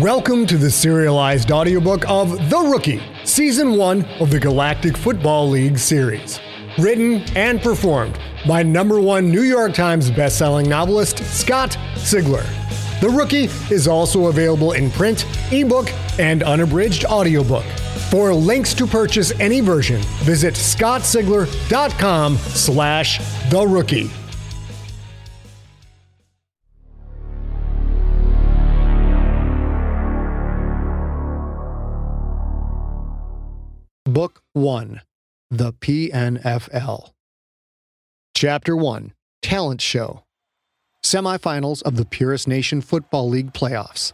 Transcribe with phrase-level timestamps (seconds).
[0.00, 5.78] Welcome to the serialized audiobook of The Rookie, Season 1 of the Galactic Football League
[5.78, 6.40] series.
[6.78, 12.44] Written and performed by number one New York Times bestselling novelist Scott Sigler.
[13.00, 15.88] The Rookie is also available in print, ebook,
[16.18, 17.64] and unabridged audiobook.
[18.10, 24.10] For links to purchase any version, visit scottsigler.com slash the rookie.
[34.54, 35.00] 1
[35.50, 37.10] The PNFL.
[38.36, 40.22] Chapter 1 Talent Show.
[41.02, 44.12] Semifinals of the Purist Nation Football League playoffs.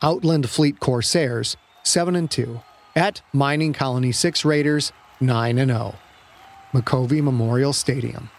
[0.00, 2.60] Outland Fleet Corsairs 7 and 2
[2.94, 5.96] at Mining Colony 6 Raiders 9 and 0.
[6.72, 8.30] McCovey Memorial Stadium.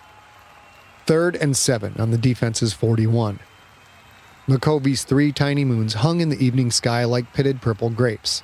[1.06, 3.42] Third and 7 on the defense's 41.
[4.48, 8.42] McCovey's three tiny moons hung in the evening sky like pitted purple grapes.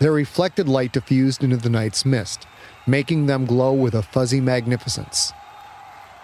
[0.00, 2.46] Their reflected light diffused into the night's mist,
[2.86, 5.32] making them glow with a fuzzy magnificence.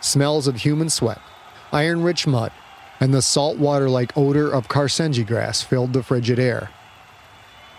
[0.00, 1.20] Smells of human sweat,
[1.72, 2.52] iron rich mud,
[3.00, 6.70] and the salt water like odor of carcengi grass filled the frigid air.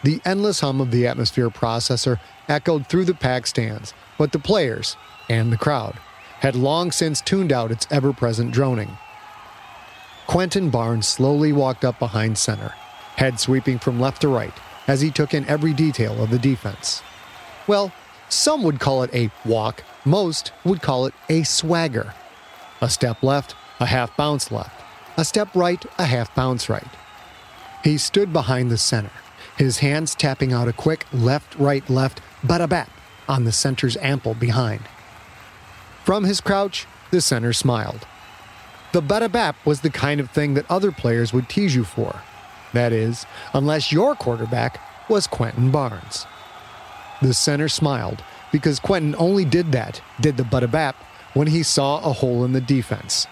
[0.03, 4.95] The endless hum of the atmosphere processor echoed through the packed stands, but the players,
[5.27, 5.95] and the crowd,
[6.41, 8.95] had long since tuned out its ever present droning.
[10.27, 12.75] Quentin Barnes slowly walked up behind center,
[13.15, 14.53] head sweeping from left to right,
[14.87, 17.01] as he took in every detail of the defense.
[17.67, 17.91] Well,
[18.29, 22.13] some would call it a walk, most would call it a swagger.
[22.81, 24.83] A step left, a half bounce left,
[25.17, 26.87] a step right, a half bounce right.
[27.83, 29.11] He stood behind the center,
[29.57, 32.89] his hands tapping out a quick left, right, left, bada bap
[33.27, 34.81] on the center's ample behind.
[36.03, 38.07] From his crouch, the center smiled.
[38.93, 42.21] The bada bap was the kind of thing that other players would tease you for.
[42.77, 43.25] That is,
[43.55, 46.27] unless your quarterback was Quentin Barnes.
[47.23, 50.95] The center smiled because Quentin only did that, did the bada bap,
[51.33, 53.25] when he saw a hole in the defense.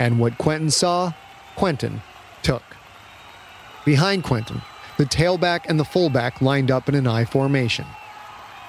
[0.00, 1.12] And what Quentin saw,
[1.54, 2.02] Quentin
[2.42, 2.64] took.
[3.84, 4.62] Behind Quentin,
[4.98, 7.86] the tailback and the fullback lined up in an I formation.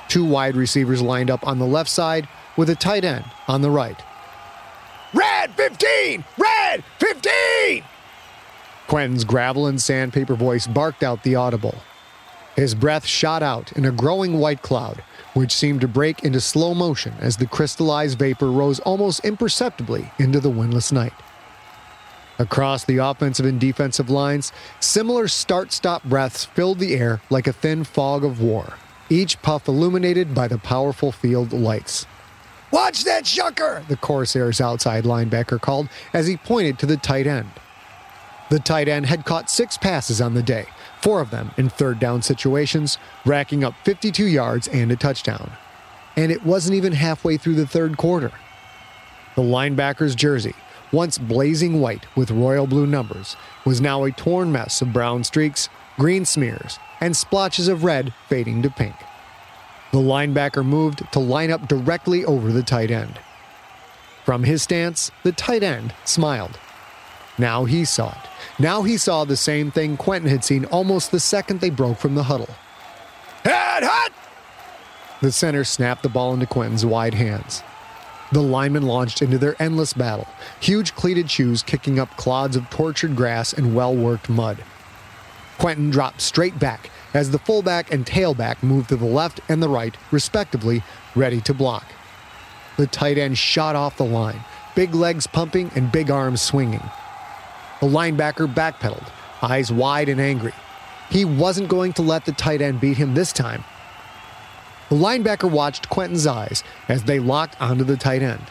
[0.10, 3.72] Two wide receivers lined up on the left side with a tight end on the
[3.72, 4.00] right.
[5.12, 6.24] Red 15!
[6.38, 7.84] Red 15!
[8.94, 11.74] Quentin's gravel and sandpaper voice barked out the audible.
[12.56, 16.76] His breath shot out in a growing white cloud, which seemed to break into slow
[16.76, 21.14] motion as the crystallized vapor rose almost imperceptibly into the windless night.
[22.38, 27.52] Across the offensive and defensive lines, similar start stop breaths filled the air like a
[27.52, 28.75] thin fog of war,
[29.10, 32.06] each puff illuminated by the powerful field lights.
[32.70, 33.88] Watch that shucker!
[33.88, 37.50] The Corsairs outside linebacker called as he pointed to the tight end.
[38.53, 40.68] The tight end had caught six passes on the day,
[41.02, 45.53] four of them in third down situations, racking up 52 yards and a touchdown.
[46.16, 48.31] And it wasn't even halfway through the third quarter.
[49.36, 50.53] The linebacker's jersey,
[50.92, 55.68] once blazing white with royal blue numbers, was now a torn mess of brown streaks,
[55.97, 58.94] green smears, and splotches of red fading to pink.
[59.92, 63.19] The linebacker moved to line up directly over the tight end.
[64.24, 66.59] From his stance, the tight end smiled.
[67.40, 68.30] Now he saw it.
[68.59, 72.16] Now he saw the same thing Quentin had seen almost the second they broke from
[72.16, 72.50] the huddle.
[73.44, 74.14] Head, hut!
[75.22, 77.63] The center snapped the ball into Quentin's wide hands.
[78.31, 80.28] The linemen launched into their endless battle,
[80.59, 84.63] huge cleated shoes kicking up clods of tortured grass and well worked mud.
[85.58, 89.69] Quentin dropped straight back as the fullback and tailback moved to the left and the
[89.69, 90.84] right, respectively,
[91.16, 91.86] ready to block.
[92.78, 94.44] The tight end shot off the line,
[94.75, 96.81] big legs pumping and big arms swinging.
[97.82, 99.10] The linebacker backpedaled,
[99.42, 100.54] eyes wide and angry.
[101.10, 103.64] He wasn't going to let the tight end beat him this time.
[104.90, 108.44] The linebacker watched Quentin's eyes as they locked onto the tight end.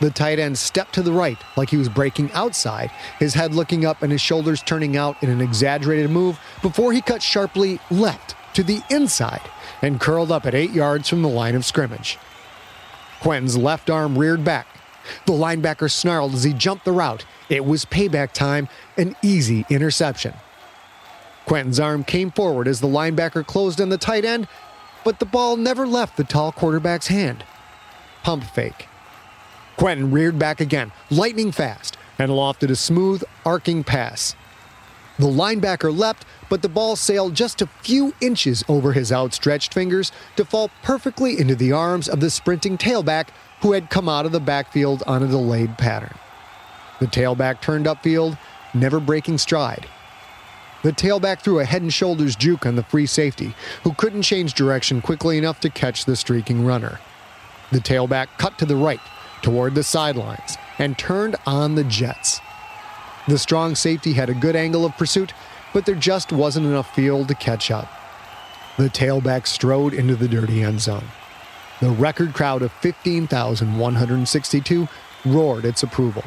[0.00, 3.84] The tight end stepped to the right like he was breaking outside, his head looking
[3.84, 8.34] up and his shoulders turning out in an exaggerated move before he cut sharply left
[8.54, 9.40] to the inside
[9.82, 12.18] and curled up at eight yards from the line of scrimmage.
[13.20, 14.66] Quentin's left arm reared back.
[15.26, 17.24] The linebacker snarled as he jumped the route.
[17.48, 20.34] It was payback time, an easy interception.
[21.46, 24.48] Quentin's arm came forward as the linebacker closed on the tight end,
[25.04, 27.44] but the ball never left the tall quarterback's hand.
[28.22, 28.88] Pump fake.
[29.76, 34.34] Quentin reared back again, lightning fast, and lofted a smooth, arcing pass.
[35.18, 40.10] The linebacker leapt, but the ball sailed just a few inches over his outstretched fingers
[40.36, 43.28] to fall perfectly into the arms of the sprinting tailback
[43.60, 46.14] who had come out of the backfield on a delayed pattern.
[47.00, 48.38] The tailback turned upfield,
[48.72, 49.86] never breaking stride.
[50.82, 53.54] The tailback threw a head and shoulders juke on the free safety,
[53.84, 57.00] who couldn't change direction quickly enough to catch the streaking runner.
[57.72, 59.00] The tailback cut to the right,
[59.40, 62.40] toward the sidelines, and turned on the Jets.
[63.26, 65.32] The strong safety had a good angle of pursuit,
[65.72, 67.88] but there just wasn't enough field to catch up.
[68.76, 71.06] The tailback strode into the dirty end zone.
[71.80, 74.88] The record crowd of 15,162
[75.24, 76.22] roared its approval.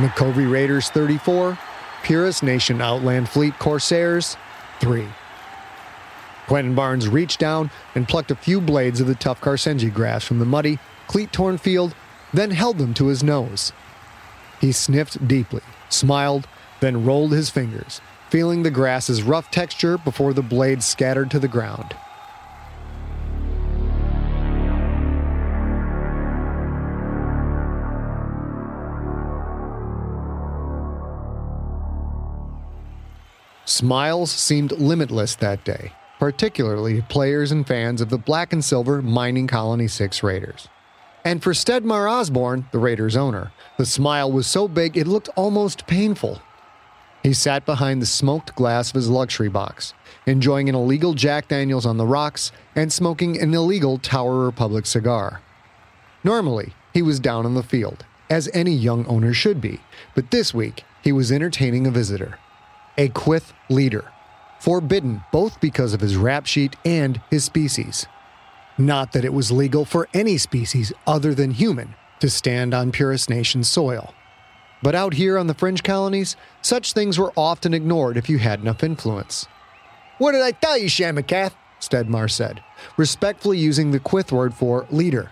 [0.00, 1.58] McCovey Raiders 34,
[2.04, 4.38] Purist Nation Outland Fleet Corsairs
[4.80, 5.06] 3.
[6.46, 10.38] Quentin Barnes reached down and plucked a few blades of the tough Carsenji grass from
[10.38, 11.94] the muddy, cleat torn field,
[12.32, 13.72] then held them to his nose.
[14.58, 16.48] He sniffed deeply, smiled,
[16.80, 18.00] then rolled his fingers,
[18.30, 21.94] feeling the grass's rough texture before the blades scattered to the ground.
[33.70, 39.46] Smiles seemed limitless that day, particularly players and fans of the black and silver Mining
[39.46, 40.66] Colony 6 Raiders.
[41.24, 45.86] And for Stedmar Osborne, the Raiders' owner, the smile was so big it looked almost
[45.86, 46.42] painful.
[47.22, 49.94] He sat behind the smoked glass of his luxury box,
[50.26, 55.42] enjoying an illegal Jack Daniels on the rocks and smoking an illegal Tower Republic cigar.
[56.24, 59.78] Normally, he was down on the field, as any young owner should be,
[60.16, 62.36] but this week he was entertaining a visitor
[63.00, 64.12] a Quyth leader,
[64.58, 68.06] forbidden both because of his rap sheet and his species.
[68.76, 73.30] Not that it was legal for any species other than human to stand on Purist
[73.30, 74.12] Nation soil.
[74.82, 78.60] But out here on the fringe colonies, such things were often ignored if you had
[78.60, 79.46] enough influence.
[80.18, 81.54] What did I tell you, Shamakath?
[81.80, 82.62] Stedmar said,
[82.98, 85.30] respectfully using the Quyth word for leader.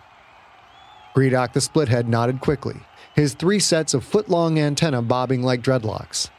[1.15, 2.77] Gredok the Splithead nodded quickly,
[3.15, 6.31] his three sets of foot long antennae bobbing like dreadlocks.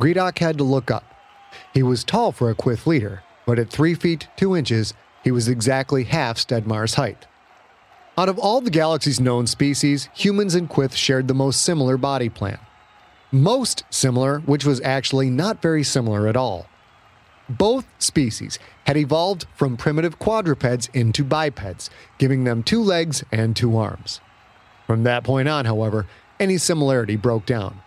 [0.00, 1.04] Gredok had to look up.
[1.74, 5.46] He was tall for a Quyth leader, but at 3 feet 2 inches, he was
[5.46, 7.26] exactly half Stedmar's height.
[8.16, 12.30] Out of all the galaxy's known species, humans and Quyth shared the most similar body
[12.30, 12.58] plan.
[13.30, 16.66] Most similar, which was actually not very similar at all.
[17.48, 23.76] Both species had evolved from primitive quadrupeds into bipeds, giving them two legs and two
[23.76, 24.20] arms.
[24.86, 26.06] From that point on, however,
[26.38, 27.82] any similarity broke down.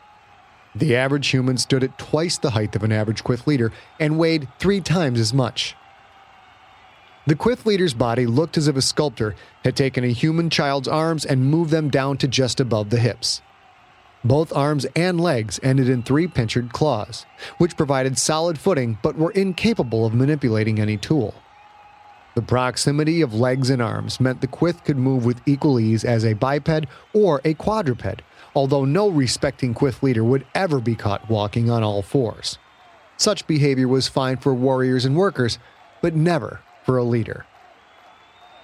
[0.75, 4.47] The average human stood at twice the height of an average Quyth leader and weighed
[4.59, 5.75] three times as much.
[7.25, 11.25] The Quyth leader's body looked as if a sculptor had taken a human child's arms
[11.25, 13.41] and moved them down to just above the hips.
[14.25, 17.25] Both arms and legs ended in three pincered claws,
[17.59, 21.33] which provided solid footing but were incapable of manipulating any tool.
[22.35, 26.25] The proximity of legs and arms meant the Quyth could move with equal ease as
[26.25, 28.21] a biped or a quadruped,
[28.55, 32.57] although no respecting Quyth leader would ever be caught walking on all fours.
[33.17, 35.59] Such behavior was fine for warriors and workers,
[36.01, 37.45] but never for a leader.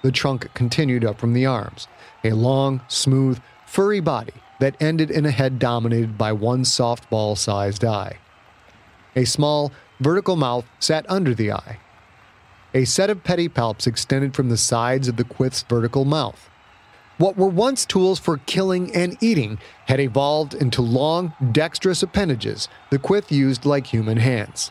[0.02, 1.88] The trunk continued up from the arms,
[2.24, 7.84] a long, smooth, furry body that ended in a head dominated by one softball sized
[7.84, 8.18] eye.
[9.16, 11.78] A small, vertical mouth sat under the eye.
[12.74, 16.49] A set of pedipalps extended from the sides of the Quyth's vertical mouth.
[17.20, 22.98] What were once tools for killing and eating had evolved into long, dexterous appendages the
[22.98, 24.70] Quyth used like human hands.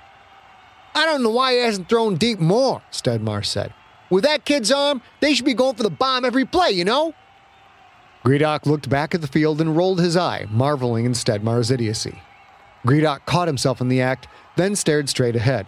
[0.96, 3.72] I don't know why he hasn't thrown deep more, Stedmar said.
[4.10, 7.14] With that kid's arm, they should be going for the bomb every play, you know?
[8.26, 12.20] Gredok looked back at the field and rolled his eye, marveling in Stedmar's idiocy.
[12.84, 15.68] Gredok caught himself in the act, then stared straight ahead.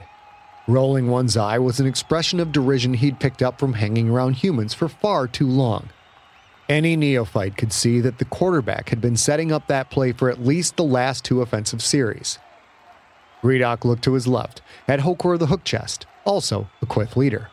[0.68, 4.74] Rolling one's eye was an expression of derision he'd picked up from hanging around humans
[4.74, 5.92] for far too long.
[6.72, 10.46] Any neophyte could see that the quarterback had been setting up that play for at
[10.46, 12.40] least the last two offensive series.
[13.44, 17.50] Gredok looked to his left, at Hokor the hook chest, also a Quyth leader.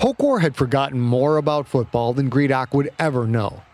[0.00, 3.64] Hokor had forgotten more about football than Gredok would ever know.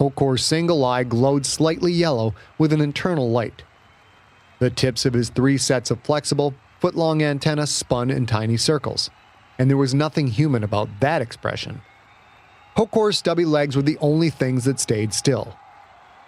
[0.00, 3.64] Hokor's single eye glowed slightly yellow with an internal light.
[4.60, 9.10] The tips of his three sets of flexible, foot long antennae spun in tiny circles,
[9.58, 11.82] and there was nothing human about that expression.
[12.76, 15.56] Hokor's stubby legs were the only things that stayed still.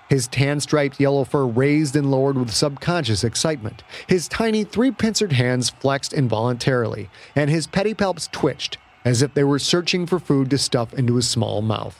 [0.09, 3.85] His tan striped yellow fur raised and lowered with subconscious excitement.
[4.09, 9.59] His tiny three pincered hands flexed involuntarily, and his pedipalps twitched as if they were
[9.59, 11.99] searching for food to stuff into his small mouth.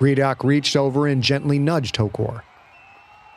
[0.00, 2.42] Gredok reached over and gently nudged Hokor.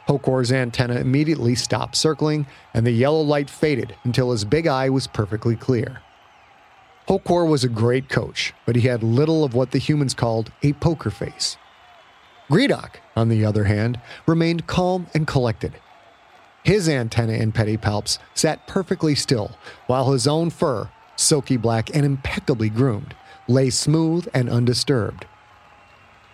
[0.07, 5.07] Hokor's antenna immediately stopped circling, and the yellow light faded until his big eye was
[5.07, 6.01] perfectly clear.
[7.07, 10.73] Hokor was a great coach, but he had little of what the humans called a
[10.73, 11.57] poker face.
[12.49, 15.73] Gredok, on the other hand, remained calm and collected.
[16.63, 19.57] His antennae and pedipalps sat perfectly still,
[19.87, 23.15] while his own fur, silky black and impeccably groomed,
[23.47, 25.25] lay smooth and undisturbed.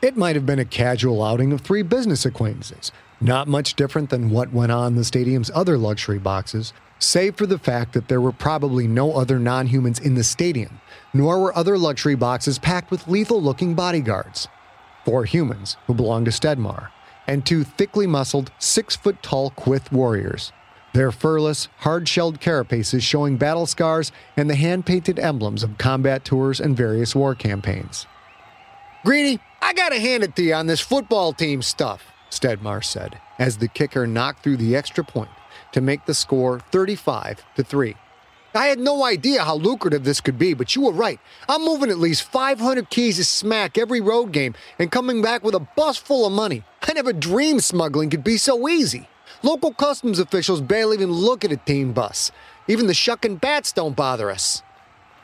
[0.01, 4.29] It might have been a casual outing of three business acquaintances, not much different than
[4.29, 8.21] what went on in the stadium's other luxury boxes, save for the fact that there
[8.21, 10.81] were probably no other non humans in the stadium,
[11.13, 14.47] nor were other luxury boxes packed with lethal looking bodyguards.
[15.05, 16.89] Four humans who belonged to Stedmar,
[17.25, 20.51] and two thickly muscled, six foot tall Quyth warriors,
[20.93, 26.25] their furless, hard shelled carapaces showing battle scars and the hand painted emblems of combat
[26.25, 28.07] tours and various war campaigns.
[29.05, 33.57] Greeny, I gotta hand it to you on this football team stuff, Stedmar said, as
[33.57, 35.29] the kicker knocked through the extra point
[35.71, 37.95] to make the score 35 to 3.
[38.55, 41.19] I had no idea how lucrative this could be, but you were right.
[41.47, 45.53] I'm moving at least 500 keys of smack every road game and coming back with
[45.53, 46.63] a bus full of money.
[46.81, 49.07] I never dreamed smuggling could be so easy.
[49.43, 52.31] Local customs officials barely even look at a team bus.
[52.67, 54.63] Even the shucking bats don't bother us.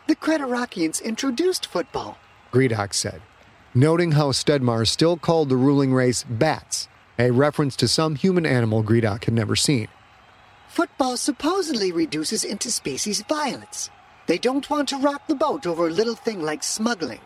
[0.07, 2.19] The Creterakians introduced football,
[2.51, 3.23] Gredok said,
[3.73, 6.87] noting how Stedmar still called the ruling race bats,
[7.17, 9.87] a reference to some human animal Gredok had never seen.
[10.75, 13.89] Football supposedly reduces interspecies violence.
[14.27, 17.21] They don't want to rock the boat over a little thing like smuggling.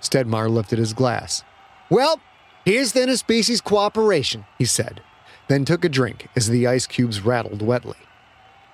[0.00, 1.44] Stedmar lifted his glass.
[1.88, 2.18] Well,
[2.64, 5.02] here's the interspecies cooperation, he said,
[5.46, 8.02] then took a drink as the ice cubes rattled wetly.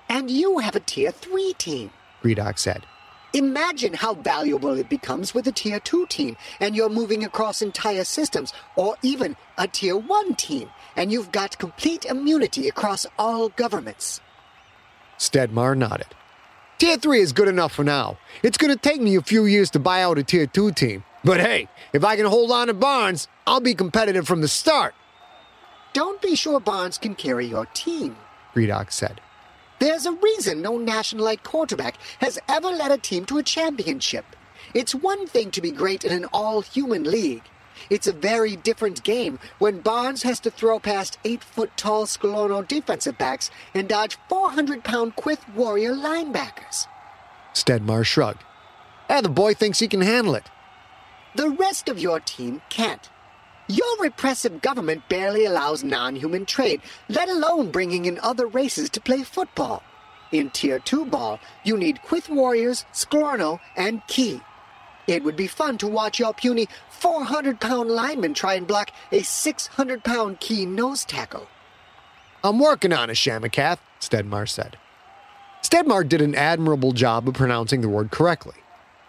[0.09, 1.91] And you have a Tier 3 team,
[2.23, 2.87] Gredok said.
[3.33, 8.03] Imagine how valuable it becomes with a Tier 2 team, and you're moving across entire
[8.03, 14.21] systems, or even a Tier 1 team, and you've got complete immunity across all governments.
[15.17, 16.07] Stedmar nodded.
[16.77, 18.17] Tier 3 is good enough for now.
[18.43, 21.03] It's going to take me a few years to buy out a Tier 2 team.
[21.23, 24.93] But hey, if I can hold on to Barnes, I'll be competitive from the start.
[25.93, 28.17] Don't be sure Barnes can carry your team,
[28.53, 29.21] Gredok said.
[29.79, 34.25] There's a reason no Nationalite quarterback has ever led a team to a championship.
[34.73, 37.43] It's one thing to be great in an all human league.
[37.89, 42.65] It's a very different game when Barnes has to throw past 8 foot tall Sklorno
[42.65, 46.87] defensive backs and dodge 400 pound Quyth warrior linebackers.
[47.53, 48.43] Stedmar shrugged.
[49.09, 50.49] Ah, the boy thinks he can handle it.
[51.35, 53.09] The rest of your team can't.
[53.67, 59.01] Your repressive government barely allows non human trade, let alone bringing in other races to
[59.01, 59.81] play football.
[60.31, 64.41] In Tier 2 ball, you need Quyth Warriors, Sklorno, and Ki.
[65.07, 69.23] It would be fun to watch your puny 400 pound lineman try and block a
[69.23, 71.47] 600 pound Ki nose tackle.
[72.43, 74.77] I'm working on it, Shamakath, Stedmar said.
[75.63, 78.53] Stedmar did an admirable job of pronouncing the word correctly.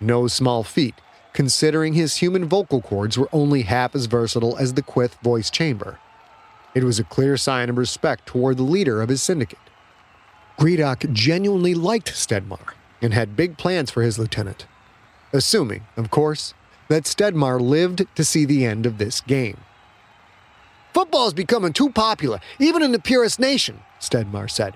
[0.00, 0.94] No small feat,
[1.37, 6.00] considering his human vocal cords were only half as versatile as the Quyth voice chamber.
[6.75, 9.61] It was a clear sign of respect toward the leader of his syndicate.
[10.59, 14.66] Gredok genuinely liked Stedmar and had big plans for his lieutenant
[15.33, 16.55] assuming, of course,
[16.88, 19.59] that Stedmar lived to see the end of this game.
[20.95, 24.75] Football is becoming too popular, even in the purist nation, Stedmar said.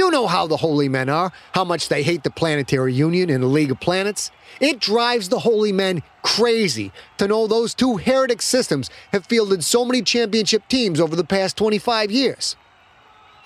[0.00, 3.42] You know how the holy men are, how much they hate the Planetary Union and
[3.42, 4.30] the League of Planets.
[4.58, 9.84] It drives the holy men crazy to know those two heretic systems have fielded so
[9.84, 12.56] many championship teams over the past 25 years.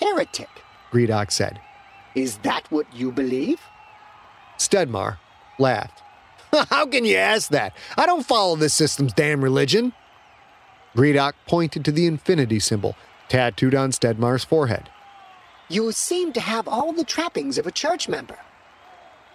[0.00, 0.48] Heretic,
[0.92, 1.60] Gredok said.
[2.14, 3.60] Is that what you believe?
[4.56, 5.18] Stedmar
[5.58, 6.04] laughed.
[6.70, 7.76] How can you ask that?
[7.98, 9.92] I don't follow this system's damn religion.
[10.96, 12.94] Gredok pointed to the infinity symbol
[13.28, 14.88] tattooed on Stedmar's forehead.
[15.74, 18.38] You seem to have all the trappings of a church member.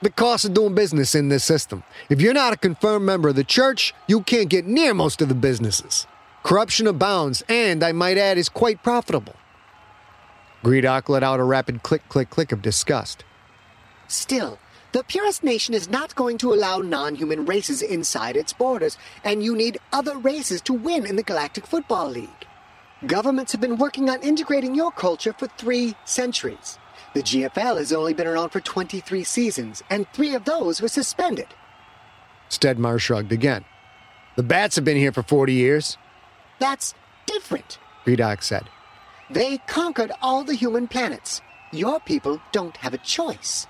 [0.02, 1.84] The cost of doing business in this system.
[2.10, 5.28] If you're not a confirmed member of the church, you can't get near most of
[5.28, 6.08] the businesses.
[6.44, 9.36] Corruption abounds, and I might add, is quite profitable.
[10.64, 13.26] Gredok let out a rapid click, click, click of disgust.
[14.08, 14.60] Still,
[14.94, 19.44] the purist Nation is not going to allow non human races inside its borders, and
[19.44, 22.48] you need other races to win in the Galactic Football League.
[23.08, 26.78] Governments have been working on integrating your culture for three centuries.
[27.14, 31.48] The GFL has only been around for 23 seasons, and three of those were suspended.
[32.50, 33.64] Stedmar shrugged again.
[34.36, 35.98] The Bats have been here for 40 years.
[36.60, 36.94] That's
[37.26, 38.70] different, Gredok said.
[39.30, 41.42] They conquered all the human planets.
[41.72, 43.66] Your people don't have a choice.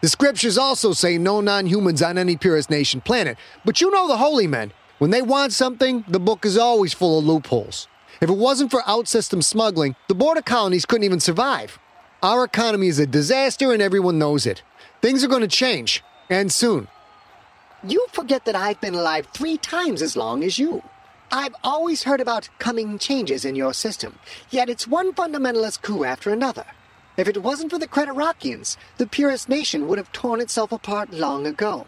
[0.00, 3.38] The scriptures also say no non humans on any purist nation planet.
[3.64, 4.72] But you know the holy men.
[4.98, 7.86] When they want something, the book is always full of loopholes.
[8.24, 11.78] If it wasn't for out-system smuggling, the border colonies couldn't even survive.
[12.22, 14.62] Our economy is a disaster and everyone knows it.
[15.02, 16.88] Things are going to change, and soon.
[17.86, 20.82] You forget that I've been alive three times as long as you.
[21.30, 26.30] I've always heard about coming changes in your system, yet it's one fundamentalist coup after
[26.30, 26.64] another.
[27.18, 31.46] If it wasn't for the Creterakians, the purist nation would have torn itself apart long
[31.46, 31.86] ago.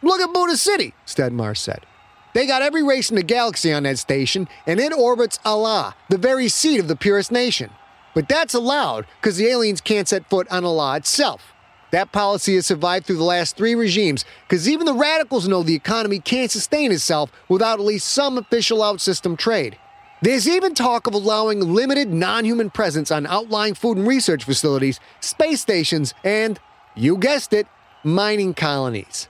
[0.00, 1.86] Look at Buddha City, Stedmar said.
[2.32, 6.18] They got every race in the galaxy on that station, and it orbits Allah, the
[6.18, 7.70] very seat of the purist nation.
[8.14, 11.52] But that's allowed because the aliens can't set foot on Allah itself.
[11.90, 15.74] That policy has survived through the last three regimes because even the radicals know the
[15.74, 19.76] economy can't sustain itself without at least some official outsystem trade.
[20.22, 25.00] There's even talk of allowing limited non human presence on outlying food and research facilities,
[25.20, 26.60] space stations, and,
[26.94, 27.66] you guessed it,
[28.04, 29.28] mining colonies.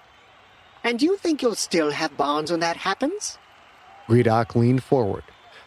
[0.82, 3.38] And do you think you'll still have bonds when that happens?
[4.08, 5.24] Gredok leaned forward.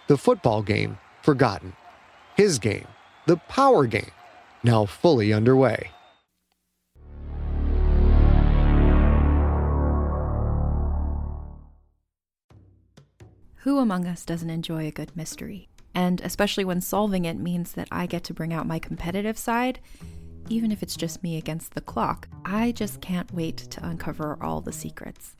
[0.08, 1.74] The football game forgotten.
[2.36, 2.88] His game,
[3.27, 4.12] the power game,
[4.63, 5.91] now fully underway.
[13.58, 15.70] Who among us doesn't enjoy a good mystery?
[15.96, 19.79] And especially when solving it means that I get to bring out my competitive side,
[20.50, 24.62] even if it's just me against the clock, I just can't wait to uncover all
[24.62, 25.35] the secrets.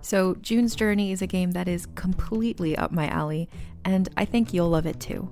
[0.00, 3.48] So, June's Journey is a game that is completely up my alley,
[3.84, 5.30] and I think you'll love it too.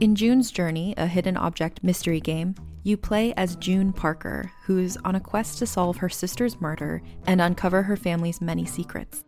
[0.00, 5.14] In June's Journey, a hidden object mystery game, you play as June Parker, who's on
[5.16, 9.24] a quest to solve her sister's murder and uncover her family's many secrets.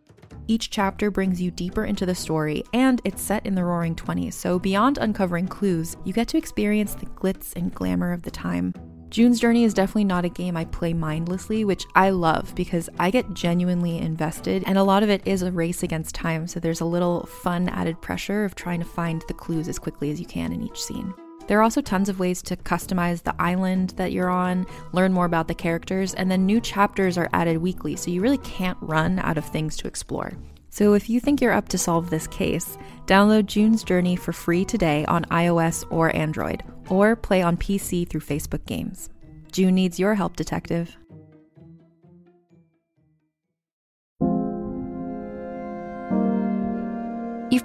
[0.46, 4.34] Each chapter brings you deeper into the story, and it's set in the roaring 20s,
[4.34, 8.72] so beyond uncovering clues, you get to experience the glitz and glamour of the time.
[9.10, 13.10] June's Journey is definitely not a game I play mindlessly, which I love because I
[13.10, 16.82] get genuinely invested, and a lot of it is a race against time, so there's
[16.82, 20.26] a little fun added pressure of trying to find the clues as quickly as you
[20.26, 21.14] can in each scene.
[21.46, 25.24] There are also tons of ways to customize the island that you're on, learn more
[25.24, 29.20] about the characters, and then new chapters are added weekly, so you really can't run
[29.20, 30.34] out of things to explore.
[30.78, 34.64] So if you think you're up to solve this case, download June's Journey for free
[34.64, 39.10] today on iOS or Android, or play on PC through Facebook Games.
[39.50, 40.96] June needs your help, detective.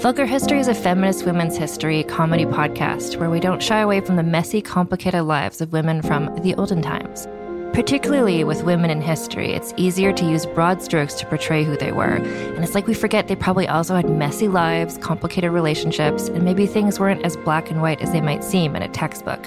[0.00, 4.16] Vulgar History is a feminist women's history comedy podcast where we don't shy away from
[4.16, 7.28] the messy, complicated lives of women from the olden times.
[7.74, 11.92] Particularly with women in history, it's easier to use broad strokes to portray who they
[11.92, 16.44] were, and it's like we forget they probably also had messy lives, complicated relationships, and
[16.46, 19.46] maybe things weren't as black and white as they might seem in a textbook.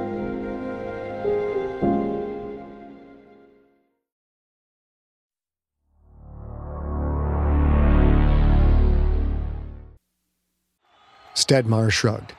[11.51, 12.33] Stedmar shrugged.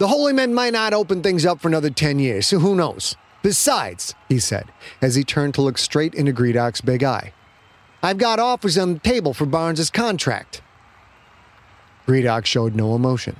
[0.00, 3.14] The holy men might not open things up for another 10 years, so who knows?
[3.40, 4.66] Besides, he said,
[5.00, 7.32] as he turned to look straight into Gredok's big eye,
[8.02, 10.60] I've got offers on the table for Barnes's contract.
[12.08, 13.36] Gredok showed no emotion.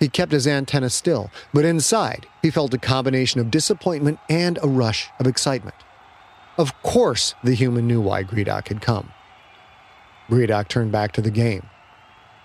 [0.00, 4.68] He kept his antenna still, but inside he felt a combination of disappointment and a
[4.68, 5.76] rush of excitement.
[6.56, 9.12] Of course, the human knew why Gredok had come.
[10.30, 11.68] Gredok turned back to the game.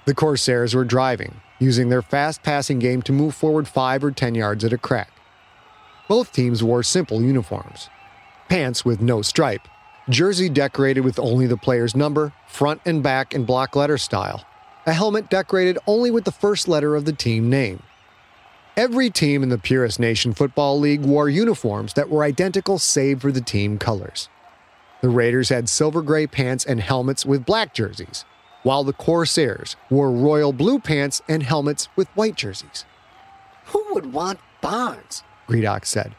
[0.05, 4.35] The Corsairs were driving, using their fast passing game to move forward five or ten
[4.35, 5.11] yards at a crack.
[6.07, 7.89] Both teams wore simple uniforms
[8.49, 9.67] pants with no stripe,
[10.09, 14.45] jersey decorated with only the player's number, front and back in block letter style,
[14.85, 17.81] a helmet decorated only with the first letter of the team name.
[18.75, 23.31] Every team in the Purist Nation Football League wore uniforms that were identical save for
[23.31, 24.29] the team colors.
[25.01, 28.25] The Raiders had silver gray pants and helmets with black jerseys,
[28.63, 32.85] while the Corsairs wore royal blue pants and helmets with white jerseys.
[33.65, 35.23] Who would want Barnes?
[35.47, 36.15] Gredok said.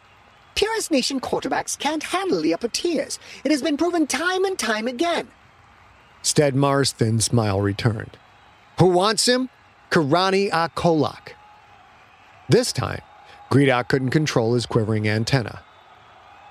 [0.55, 3.19] Purist Nation quarterbacks can't handle the upper tiers.
[3.45, 5.29] It has been proven time and time again.
[6.23, 8.17] Stedmar's thin smile returned.
[8.79, 9.49] Who wants him?
[9.91, 11.33] Karani Akolak.
[12.49, 13.01] This time,
[13.51, 15.63] Gredok couldn't control his quivering antenna.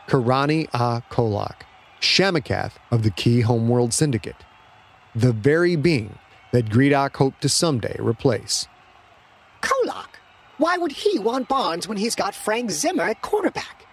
[0.07, 1.61] Karani Akolak,
[2.01, 4.35] Shamakath of the Ki Homeworld Syndicate.
[5.15, 6.17] The very being
[6.51, 8.67] that Gredok hoped to someday replace.
[9.61, 10.19] Kolak?
[10.57, 13.85] Why would he want Barnes when he's got Frank Zimmer at quarterback?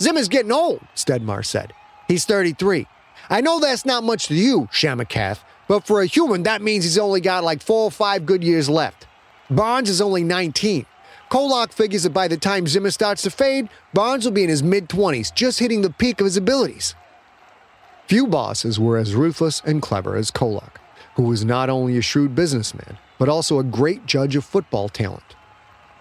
[0.00, 1.72] Zimmer's getting old, Stedmar said.
[2.08, 2.86] He's 33.
[3.30, 6.98] I know that's not much to you, Shamakath, but for a human, that means he's
[6.98, 9.06] only got like four or five good years left.
[9.48, 10.86] Barnes is only 19.
[11.30, 14.62] Kolak figures that by the time Zimmer starts to fade, Barnes will be in his
[14.62, 16.94] mid 20s, just hitting the peak of his abilities.
[18.12, 20.78] Few bosses were as ruthless and clever as Kolak,
[21.14, 25.34] who was not only a shrewd businessman, but also a great judge of football talent.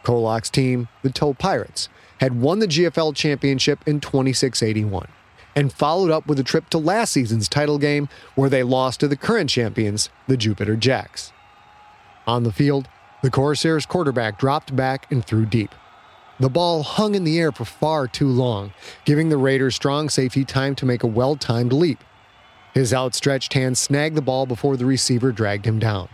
[0.04, 1.88] Kolak's team, the Tow Pirates,
[2.20, 5.08] had won the GFL championship in 2681
[5.56, 9.08] and followed up with a trip to last season's title game where they lost to
[9.08, 11.32] the current champions, the Jupiter Jacks.
[12.28, 12.90] On the field,
[13.24, 15.74] the Corsairs quarterback dropped back and threw deep.
[16.42, 18.74] The ball hung in the air for far too long,
[19.06, 22.04] giving the Raiders strong safety time to make a well timed leap.
[22.74, 26.10] His outstretched hand snagged the ball before the receiver dragged him down.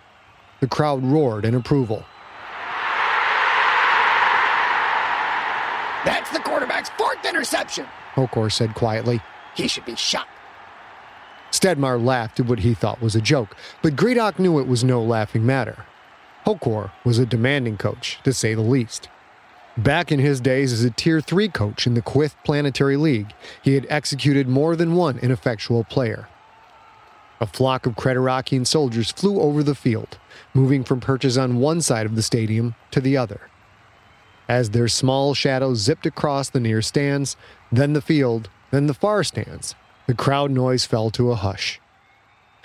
[0.60, 2.04] The crowd roared in approval.
[6.04, 9.22] That's the quarterback's fourth interception, Hokor said quietly.
[9.56, 10.28] He should be shot.
[11.52, 15.02] Stedmar laughed at what he thought was a joke, but Gredok knew it was no
[15.02, 15.86] laughing matter.
[16.46, 19.08] Hokor was a demanding coach, to say the least.
[19.78, 23.76] Back in his days as a Tier 3 coach in the Quyth Planetary League, he
[23.76, 26.28] had executed more than one ineffectual player.
[27.40, 30.18] A flock of Creterakian soldiers flew over the field,
[30.56, 33.52] moving from perches on one side of the stadium to the other.
[34.50, 37.38] As their small shadows zipped across the near stands,
[37.72, 39.76] then the field, then the far stands,
[40.08, 41.80] the crowd noise fell to a hush.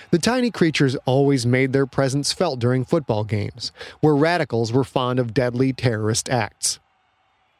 [0.09, 5.19] The tiny creatures always made their presence felt during football games, where radicals were fond
[5.19, 6.79] of deadly terrorist acts.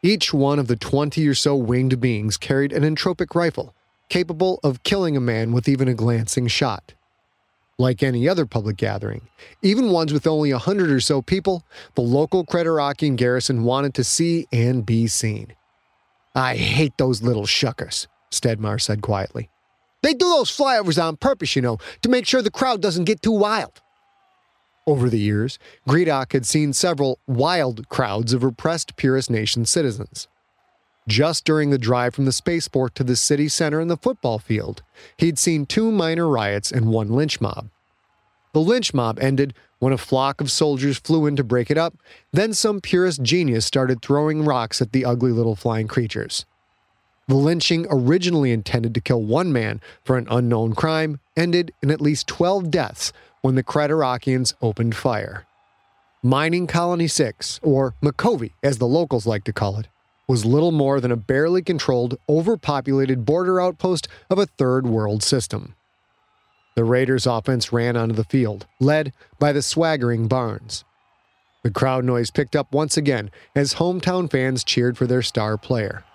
[0.05, 3.73] Each one of the 20 or so winged beings carried an entropic rifle,
[4.09, 6.93] capable of killing a man with even a glancing shot.
[7.79, 9.29] Like any other public gathering,
[9.61, 11.63] even ones with only a hundred or so people,
[11.95, 15.53] the local Creterakian garrison wanted to see and be seen.
[16.35, 19.49] I hate those little shuckers, Stedmar said quietly.
[20.01, 23.21] They do those flyovers on purpose, you know, to make sure the crowd doesn't get
[23.21, 23.81] too wild.
[24.85, 30.27] Over the years, Gredok had seen several wild crowds of repressed Purist Nation citizens.
[31.07, 34.83] Just during the drive from the spaceport to the city center and the football field,
[35.17, 37.69] he'd seen two minor riots and one lynch mob.
[38.53, 41.97] The lynch mob ended when a flock of soldiers flew in to break it up,
[42.31, 46.45] then some purist genius started throwing rocks at the ugly little flying creatures.
[47.27, 52.01] The lynching, originally intended to kill one man for an unknown crime, ended in at
[52.01, 55.45] least 12 deaths when the Creterakians opened fire.
[56.23, 59.89] Mining Colony 6, or Makovy as the locals like to call it,
[60.29, 65.75] was little more than a barely controlled, overpopulated border outpost of a third world system.
[66.75, 70.85] The Raiders' offense ran onto the field, led by the swaggering Barnes.
[71.63, 76.05] The crowd noise picked up once again as hometown fans cheered for their star player.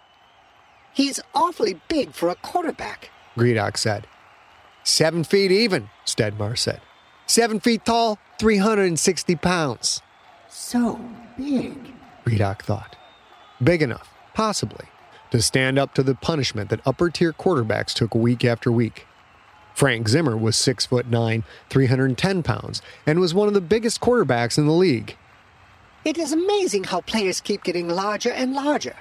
[0.95, 4.07] He's awfully big for a quarterback, Gredok said.
[4.83, 6.81] Seven feet even, Stedmar said.
[7.29, 10.01] Seven feet tall, 360 pounds.
[10.49, 10.99] So
[11.37, 11.77] big,
[12.25, 12.97] Gredok thought.
[13.62, 14.87] Big enough, possibly,
[15.31, 19.07] to stand up to the punishment that upper tier quarterbacks took week after week.
[19.75, 24.57] Frank Zimmer was 6 foot 9, 310 pounds, and was one of the biggest quarterbacks
[24.57, 25.14] in the league.
[26.07, 28.97] It is amazing how players keep getting larger and larger.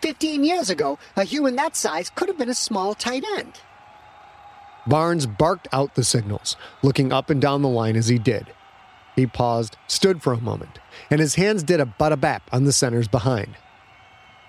[0.00, 3.60] Fifteen years ago, a human that size could have been a small tight end.
[4.86, 8.46] Barnes barked out the signals, looking up and down the line as he did.
[9.16, 10.78] He paused, stood for a moment,
[11.10, 13.56] and his hands did a bada bap on the centers behind.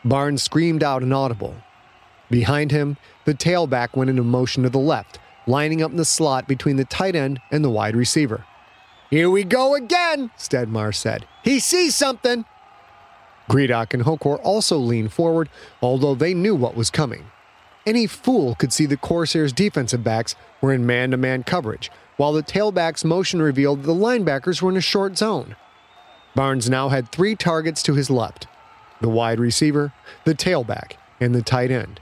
[0.03, 1.55] Barnes screamed out inaudible.
[2.29, 6.47] Behind him, the tailback went into motion to the left, lining up in the slot
[6.47, 8.45] between the tight end and the wide receiver.
[9.09, 11.25] Here we go again, Stedmar said.
[11.43, 12.43] He sees something.
[13.49, 15.49] Gredok and Hokor also leaned forward,
[15.81, 17.31] although they knew what was coming.
[17.87, 22.33] Any fool could see the Corsairs' defensive backs were in man to man coverage, while
[22.33, 25.55] the tailback's motion revealed the linebackers were in a short zone.
[26.35, 28.45] Barnes now had three targets to his left
[28.99, 29.93] the wide receiver,
[30.25, 32.01] the tailback, and the tight end.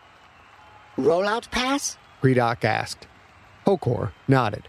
[0.97, 1.97] Rollout pass?
[2.23, 3.05] Gredok asked.
[3.67, 4.67] Hokor nodded.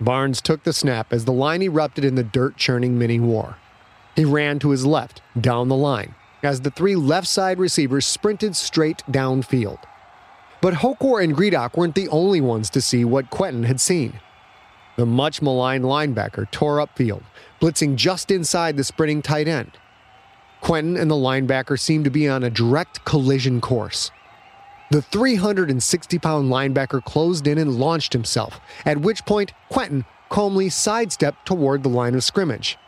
[0.00, 3.58] Barnes took the snap as the line erupted in the dirt churning mini war.
[4.16, 8.56] He ran to his left, down the line, as the three left side receivers sprinted
[8.56, 9.78] straight downfield.
[10.60, 14.20] But Hokor and Gredok weren't the only ones to see what Quentin had seen.
[14.96, 17.22] The much maligned linebacker tore upfield,
[17.60, 19.72] blitzing just inside the sprinting tight end.
[20.60, 24.10] Quentin and the linebacker seemed to be on a direct collision course.
[24.90, 31.44] The 360 pound linebacker closed in and launched himself, at which point Quentin calmly sidestepped
[31.44, 32.78] toward the line of scrimmage.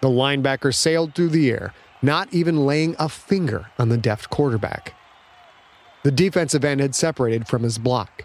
[0.00, 4.94] The linebacker sailed through the air, not even laying a finger on the deft quarterback.
[6.02, 8.24] The defensive end had separated from his block.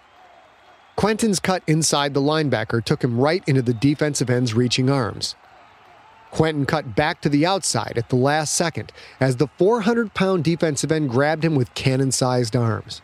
[0.98, 5.36] Quentin's cut inside the linebacker took him right into the defensive end's reaching arms.
[6.30, 10.92] Quentin cut back to the outside at the last second as the 400 pound defensive
[10.92, 13.02] end grabbed him with cannon sized arms.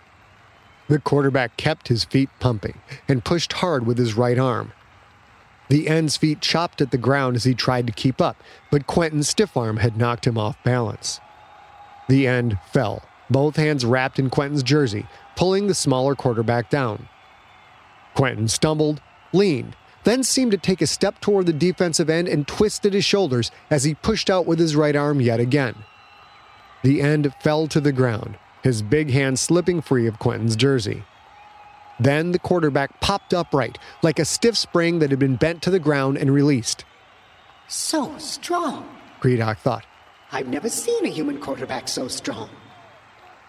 [0.89, 4.73] The quarterback kept his feet pumping and pushed hard with his right arm.
[5.69, 8.38] The end's feet chopped at the ground as he tried to keep up,
[8.71, 11.19] but Quentin's stiff arm had knocked him off balance.
[12.08, 17.10] The end fell, both hands wrapped in Quentin's jersey, pulling the smaller quarterback down.
[18.13, 19.01] Quentin stumbled,
[19.34, 23.51] leaned, then seemed to take a step toward the defensive end and twisted his shoulders
[23.71, 25.75] as he pushed out with his right arm yet again.
[26.84, 31.04] The end fell to the ground, his big hand slipping free of Quentin's jersey.
[31.99, 35.79] Then the quarterback popped upright, like a stiff spring that had been bent to the
[35.79, 36.84] ground and released.
[37.67, 38.88] So strong,
[39.21, 39.86] Gredok thought.
[40.31, 42.49] I've never seen a human quarterback so strong.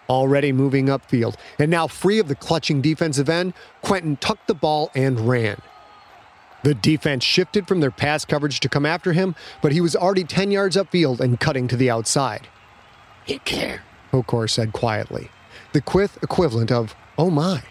[0.09, 4.89] Already moving upfield, and now free of the clutching defensive end, Quentin tucked the ball
[4.95, 5.61] and ran.
[6.63, 10.23] The defense shifted from their pass coverage to come after him, but he was already
[10.23, 12.47] 10 yards upfield and cutting to the outside.
[13.25, 15.29] Hit care, Hokor said quietly,
[15.73, 17.61] the Quyth equivalent of, oh my.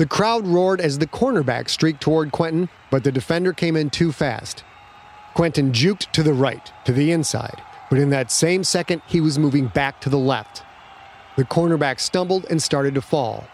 [0.00, 4.12] The crowd roared as the cornerback streaked toward Quentin, but the defender came in too
[4.12, 4.64] fast.
[5.34, 7.60] Quentin juked to the right, to the inside,
[7.90, 10.62] but in that same second, he was moving back to the left.
[11.36, 13.46] The cornerback stumbled and started to fall.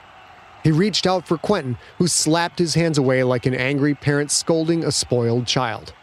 [0.63, 4.85] He reached out for Quentin, who slapped his hands away like an angry parent scolding
[4.85, 5.95] a spoiled child.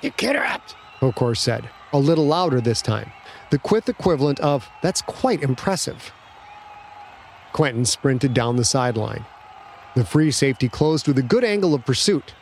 [0.00, 3.12] You interrupt, Hokor said, a little louder this time,
[3.50, 6.12] the Quyth equivalent of, that's quite impressive.
[7.52, 9.26] Quentin sprinted down the sideline.
[9.96, 12.34] The free safety closed with a good angle of pursuit.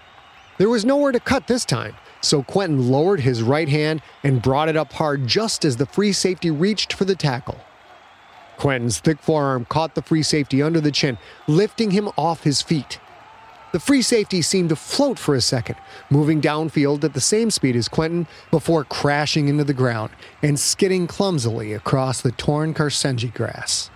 [0.59, 4.69] There was nowhere to cut this time, so Quentin lowered his right hand and brought
[4.69, 7.61] it up hard just as the free safety reached for the tackle.
[8.57, 12.99] Quentin's thick forearm caught the free safety under the chin, lifting him off his feet.
[13.71, 15.77] The free safety seemed to float for a second,
[16.11, 20.11] moving downfield at the same speed as Quentin before crashing into the ground
[20.43, 23.91] and skidding clumsily across the torn Karsenji grass.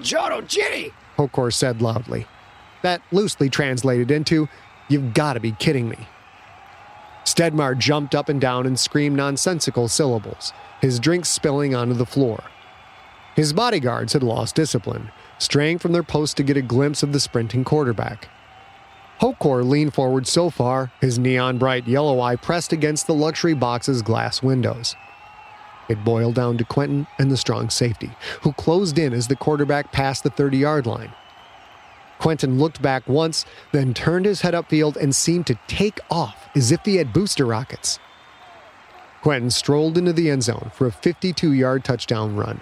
[0.00, 0.92] Joro Jitty!
[1.18, 2.28] Hokor said loudly.
[2.82, 4.48] That loosely translated into,
[4.88, 6.06] You've got to be kidding me.
[7.24, 12.44] Stedmar jumped up and down and screamed nonsensical syllables, his drink spilling onto the floor.
[13.34, 17.20] His bodyguards had lost discipline, straying from their post to get a glimpse of the
[17.20, 18.28] sprinting quarterback.
[19.20, 24.02] Hokor leaned forward so far, his neon bright yellow eye pressed against the luxury box's
[24.02, 24.94] glass windows.
[25.88, 28.10] It boiled down to Quentin and the strong safety,
[28.42, 31.12] who closed in as the quarterback passed the 30 yard line.
[32.22, 36.70] Quentin looked back once, then turned his head upfield and seemed to take off as
[36.70, 37.98] if he had booster rockets.
[39.22, 42.60] Quentin strolled into the end zone for a 52 yard touchdown run.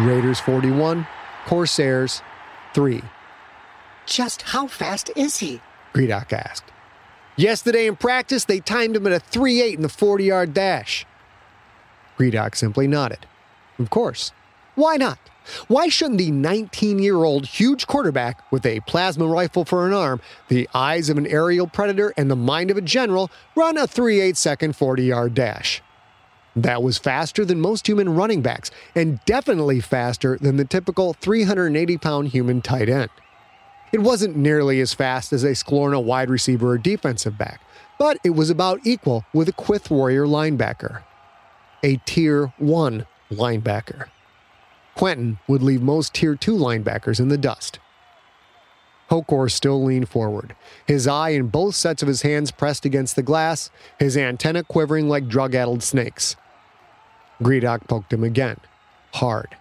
[0.00, 1.06] Raiders 41,
[1.46, 2.22] Corsairs
[2.74, 3.00] 3.
[4.06, 5.60] Just how fast is he?
[5.94, 6.72] Gredok asked.
[7.36, 11.06] Yesterday in practice, they timed him at a 3 8 in the 40 yard dash.
[12.18, 13.26] Gredok simply nodded.
[13.78, 14.32] Of course.
[14.80, 15.18] Why not?
[15.68, 20.22] Why shouldn't the 19 year old huge quarterback with a plasma rifle for an arm,
[20.48, 24.20] the eyes of an aerial predator, and the mind of a general run a 3
[24.20, 25.82] 8 second 40 yard dash?
[26.56, 31.98] That was faster than most human running backs, and definitely faster than the typical 380
[31.98, 33.10] pound human tight end.
[33.92, 37.60] It wasn't nearly as fast as a Sklorno wide receiver or defensive back,
[37.98, 41.02] but it was about equal with a Quyth Warrior linebacker.
[41.82, 44.06] A Tier 1 linebacker.
[44.94, 47.78] Quentin would leave most Tier 2 linebackers in the dust.
[49.10, 50.54] Hokor still leaned forward,
[50.86, 55.08] his eye and both sets of his hands pressed against the glass, his antenna quivering
[55.08, 56.36] like drug addled snakes.
[57.42, 58.58] Gredok poked him again,
[59.14, 59.56] hard.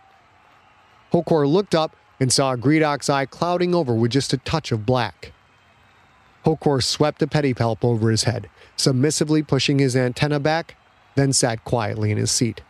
[1.12, 5.32] Hokor looked up and saw Gredok's eye clouding over with just a touch of black.
[6.46, 10.76] Hokor swept a pedipalp over his head, submissively pushing his antenna back,
[11.16, 12.62] then sat quietly in his seat.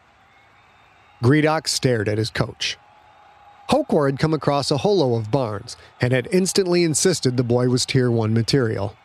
[1.24, 2.78] Gredok stared at his coach.
[3.70, 7.86] Hokor had come across a holo of Barnes and had instantly insisted the boy was
[7.86, 8.96] Tier 1 material.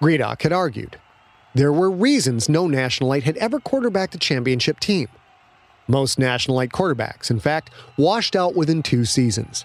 [0.00, 0.98] Gredok had argued.
[1.54, 5.08] There were reasons no Nationalite had ever quarterbacked a championship team.
[5.86, 9.64] Most Nationalite quarterbacks, in fact, washed out within two seasons.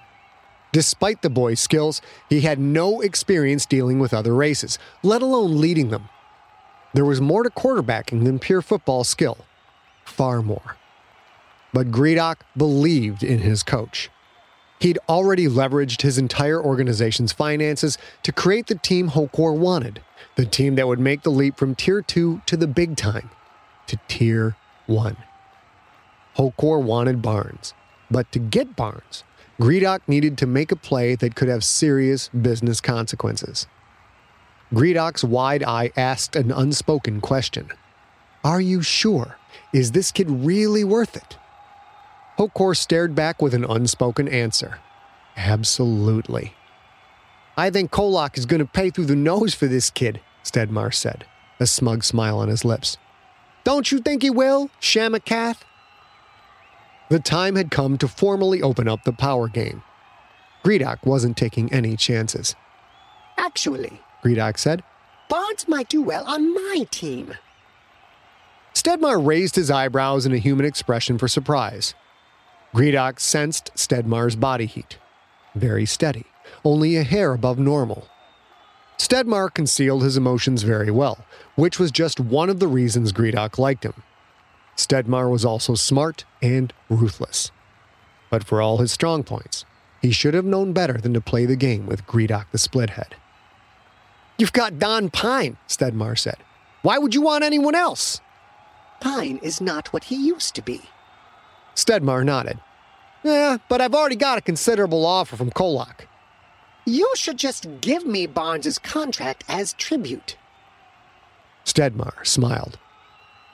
[0.71, 5.89] Despite the boy's skills, he had no experience dealing with other races, let alone leading
[5.89, 6.09] them.
[6.93, 9.39] There was more to quarterbacking than pure football skill.
[10.05, 10.77] Far more.
[11.73, 14.09] But Gredok believed in his coach.
[14.79, 20.01] He'd already leveraged his entire organization's finances to create the team Hokor wanted,
[20.35, 23.29] the team that would make the leap from Tier 2 to the big time,
[23.87, 24.55] to Tier
[24.87, 25.17] 1.
[26.37, 27.75] Hokor wanted Barnes,
[28.09, 29.23] but to get Barnes,
[29.59, 33.67] Gredok needed to make a play that could have serious business consequences.
[34.73, 37.69] Gredok's wide eye asked an unspoken question
[38.43, 39.37] Are you sure?
[39.73, 41.37] Is this kid really worth it?
[42.41, 44.79] Hokor stared back with an unspoken answer.
[45.37, 46.55] Absolutely.
[47.55, 51.25] I think Kolak is going to pay through the nose for this kid, Stedmar said,
[51.59, 52.97] a smug smile on his lips.
[53.63, 55.57] Don't you think he will, Shamakath?
[57.09, 59.83] The time had come to formally open up the power game.
[60.65, 62.55] Gredok wasn't taking any chances.
[63.37, 64.83] Actually, Gredok said,
[65.29, 67.35] Barnes might do well on my team.
[68.73, 71.93] Stedmar raised his eyebrows in a human expression for surprise.
[72.73, 74.97] Gredok sensed Stedmar's body heat.
[75.55, 76.25] Very steady,
[76.63, 78.07] only a hair above normal.
[78.97, 83.83] Stedmar concealed his emotions very well, which was just one of the reasons Gredok liked
[83.83, 84.03] him.
[84.77, 87.51] Stedmar was also smart and ruthless.
[88.29, 89.65] But for all his strong points,
[90.01, 93.13] he should have known better than to play the game with Gredok the Splithead.
[94.37, 96.37] You've got Don Pine, Stedmar said.
[96.81, 98.21] Why would you want anyone else?
[99.01, 100.81] Pine is not what he used to be.
[101.81, 102.59] Stedmar nodded.
[103.23, 106.07] Yeah, but I've already got a considerable offer from Kolak.
[106.85, 110.37] You should just give me Barnes's contract as tribute.
[111.65, 112.77] Stedmar smiled.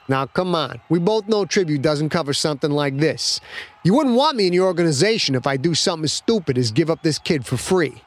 [0.10, 0.82] Now, come on.
[0.90, 3.40] We both know tribute doesn't cover something like this.
[3.84, 6.90] You wouldn't want me in your organization if I do something as stupid as give
[6.90, 8.02] up this kid for free.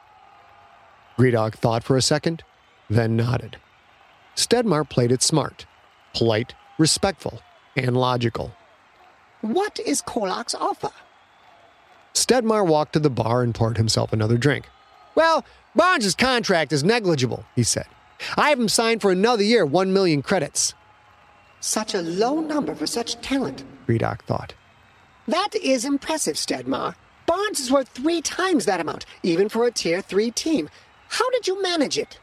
[1.17, 2.43] Gredok thought for a second,
[2.89, 3.57] then nodded.
[4.35, 5.65] Stedmar played it smart,
[6.13, 7.41] polite, respectful,
[7.75, 8.51] and logical.
[9.41, 10.91] What is Kolak's offer?
[12.13, 14.67] Stedmar walked to the bar and poured himself another drink.
[15.15, 15.43] Well,
[15.75, 17.87] Barnes's contract is negligible, he said.
[18.37, 20.73] I have him signed for another year, one million credits.
[21.59, 23.63] Such a low number for such talent.
[23.87, 24.53] Gredok thought.
[25.27, 26.95] That is impressive, Stedmar.
[27.25, 30.69] Barnes is worth three times that amount, even for a Tier 3 team.
[31.09, 32.19] How did you manage it?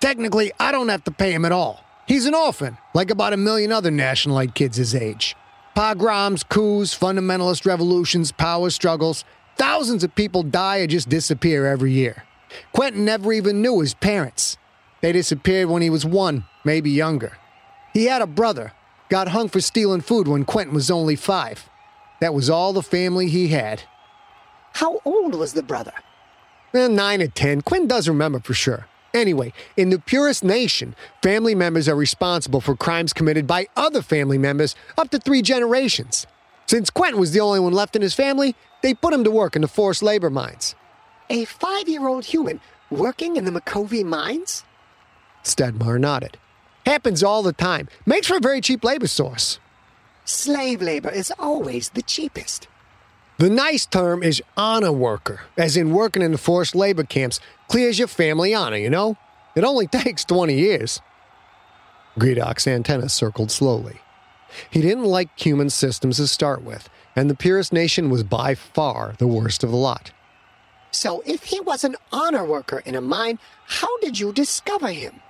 [0.00, 1.82] Technically, I don't have to pay him at all.
[2.06, 5.34] He's an orphan, like about a million other nationalite kids his age.
[5.76, 9.26] Pogroms, coups, fundamentalist revolutions, power struggles.
[9.56, 12.24] Thousands of people die or just disappear every year.
[12.72, 14.56] Quentin never even knew his parents.
[15.02, 17.36] They disappeared when he was one, maybe younger.
[17.92, 18.72] He had a brother,
[19.10, 21.68] got hung for stealing food when Quentin was only five.
[22.22, 23.82] That was all the family he had.
[24.72, 25.92] How old was the brother?
[26.72, 27.60] Eh, nine or ten.
[27.60, 28.86] Quentin does remember for sure.
[29.16, 34.36] Anyway, in the Purist Nation, family members are responsible for crimes committed by other family
[34.36, 36.26] members up to three generations.
[36.66, 39.56] Since Quentin was the only one left in his family, they put him to work
[39.56, 40.74] in the forced labor mines.
[41.30, 44.64] A five year old human working in the Micovi mines?
[45.42, 46.36] Stedmar nodded.
[46.84, 47.88] Happens all the time.
[48.04, 49.58] Makes for a very cheap labor source.
[50.26, 52.68] Slave labor is always the cheapest.
[53.38, 57.98] The nice term is honor worker, as in working in the forced labor camps clears
[57.98, 59.18] your family honor, you know?
[59.54, 61.00] It only takes 20 years.
[62.18, 64.00] Gredok's antenna circled slowly.
[64.70, 69.14] He didn't like human systems to start with, and the Purist Nation was by far
[69.18, 70.12] the worst of the lot.
[70.90, 75.20] So if he was an honor worker in a mine, how did you discover him?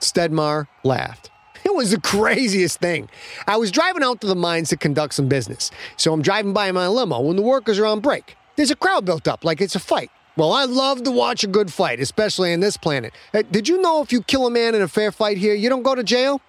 [0.00, 1.30] Stedmar laughed.
[1.70, 3.08] It was the craziest thing.
[3.46, 6.72] I was driving out to the mines to conduct some business, so I'm driving by
[6.72, 8.36] my limo when the workers are on break.
[8.56, 10.10] There's a crowd built up like it's a fight.
[10.36, 13.14] Well, I love to watch a good fight, especially on this planet.
[13.32, 15.68] Uh, did you know if you kill a man in a fair fight here, you
[15.68, 16.40] don't go to jail?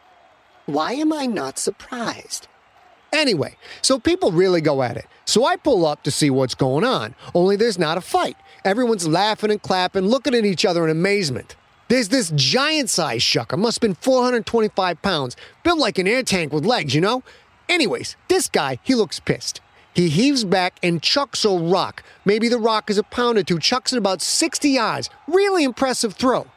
[0.66, 2.48] Why am I not surprised?
[3.14, 5.06] Anyway, so people really go at it.
[5.26, 8.38] So I pull up to see what's going on, only there's not a fight.
[8.66, 11.56] Everyone's laughing and clapping, looking at each other in amazement.
[11.92, 16.54] There's this giant sized shucker, must have been 425 pounds, built like an air tank
[16.54, 17.22] with legs, you know?
[17.68, 19.60] Anyways, this guy, he looks pissed.
[19.94, 22.02] He heaves back and chucks a rock.
[22.24, 25.10] Maybe the rock is a pound or two, chucks it about 60 yards.
[25.28, 26.48] Really impressive throw.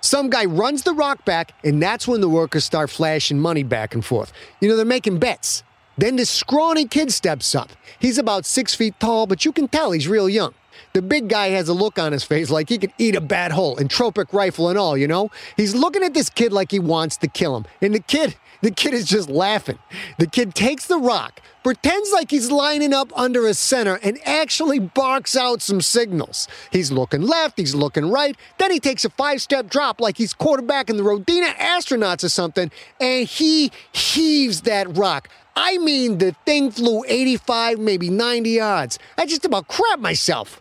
[0.00, 3.94] Some guy runs the rock back, and that's when the workers start flashing money back
[3.94, 4.32] and forth.
[4.60, 5.62] You know, they're making bets.
[5.96, 7.70] Then this scrawny kid steps up.
[8.00, 10.52] He's about six feet tall, but you can tell he's real young.
[10.92, 13.52] The big guy has a look on his face like he could eat a bad
[13.52, 15.30] hole, entropic rifle and all, you know?
[15.56, 17.66] He's looking at this kid like he wants to kill him.
[17.82, 19.78] And the kid, the kid is just laughing.
[20.18, 24.78] The kid takes the rock, pretends like he's lining up under a center, and actually
[24.78, 26.48] barks out some signals.
[26.70, 30.34] He's looking left, he's looking right, then he takes a five step drop like he's
[30.34, 32.70] quarterbacking the Rodina astronauts or something,
[33.00, 38.98] and he heaves that rock I mean, the thing flew 85, maybe 90 yards.
[39.16, 40.60] I just about crapped myself.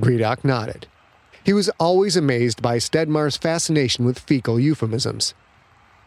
[0.00, 0.86] Gredok nodded.
[1.44, 5.34] He was always amazed by Stedmar's fascination with fecal euphemisms.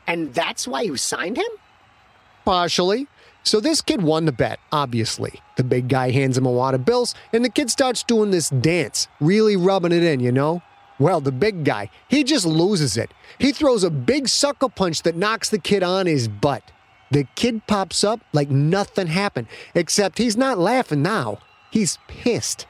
[0.07, 1.51] And that's why you signed him?
[2.43, 3.07] Partially.
[3.43, 5.41] So this kid won the bet, obviously.
[5.55, 8.49] The big guy hands him a wad of bills, and the kid starts doing this
[8.49, 10.61] dance, really rubbing it in, you know?
[10.99, 13.13] Well, the big guy, he just loses it.
[13.37, 16.63] He throws a big sucker punch that knocks the kid on his butt.
[17.11, 21.39] The kid pops up like nothing happened, except he's not laughing now.
[21.71, 22.65] He's pissed.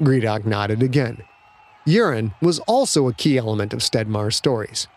[0.00, 1.22] Gredok nodded again.
[1.84, 4.88] Urine was also a key element of Stedmar's stories.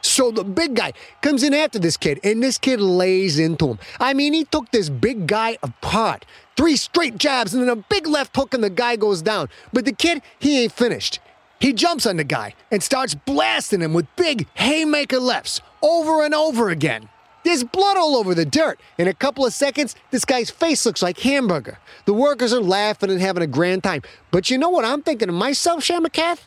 [0.00, 3.78] So the big guy comes in after this kid, and this kid lays into him.
[3.98, 6.24] I mean, he took this big guy apart.
[6.56, 9.48] Three straight jabs, and then a big left hook, and the guy goes down.
[9.72, 11.18] But the kid, he ain't finished.
[11.60, 16.34] He jumps on the guy and starts blasting him with big haymaker lefts over and
[16.34, 17.08] over again.
[17.48, 18.78] There's blood all over the dirt.
[18.98, 21.78] In a couple of seconds, this guy's face looks like hamburger.
[22.04, 24.02] The workers are laughing and having a grand time.
[24.30, 26.40] But you know what I'm thinking to myself, Shamakath?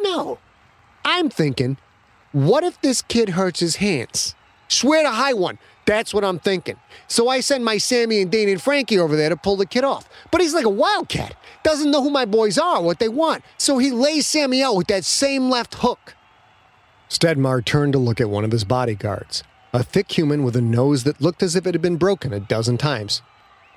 [0.00, 0.38] No.
[1.04, 1.76] I'm thinking,
[2.32, 4.34] what if this kid hurts his hands?
[4.68, 5.58] Swear to high one.
[5.84, 6.76] That's what I'm thinking.
[7.08, 9.84] So I send my Sammy and Dane and Frankie over there to pull the kid
[9.84, 10.08] off.
[10.30, 11.36] But he's like a wildcat.
[11.62, 13.44] Doesn't know who my boys are, what they want.
[13.58, 16.14] So he lays Sammy out with that same left hook.
[17.10, 21.04] Stedmar turned to look at one of his bodyguards, a thick human with a nose
[21.04, 23.22] that looked as if it had been broken a dozen times.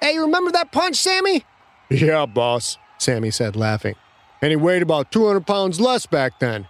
[0.01, 1.45] Hey, remember that punch, Sammy?
[1.89, 3.95] Yeah, boss, Sammy said, laughing.
[4.41, 6.67] And he weighed about 200 pounds less back then.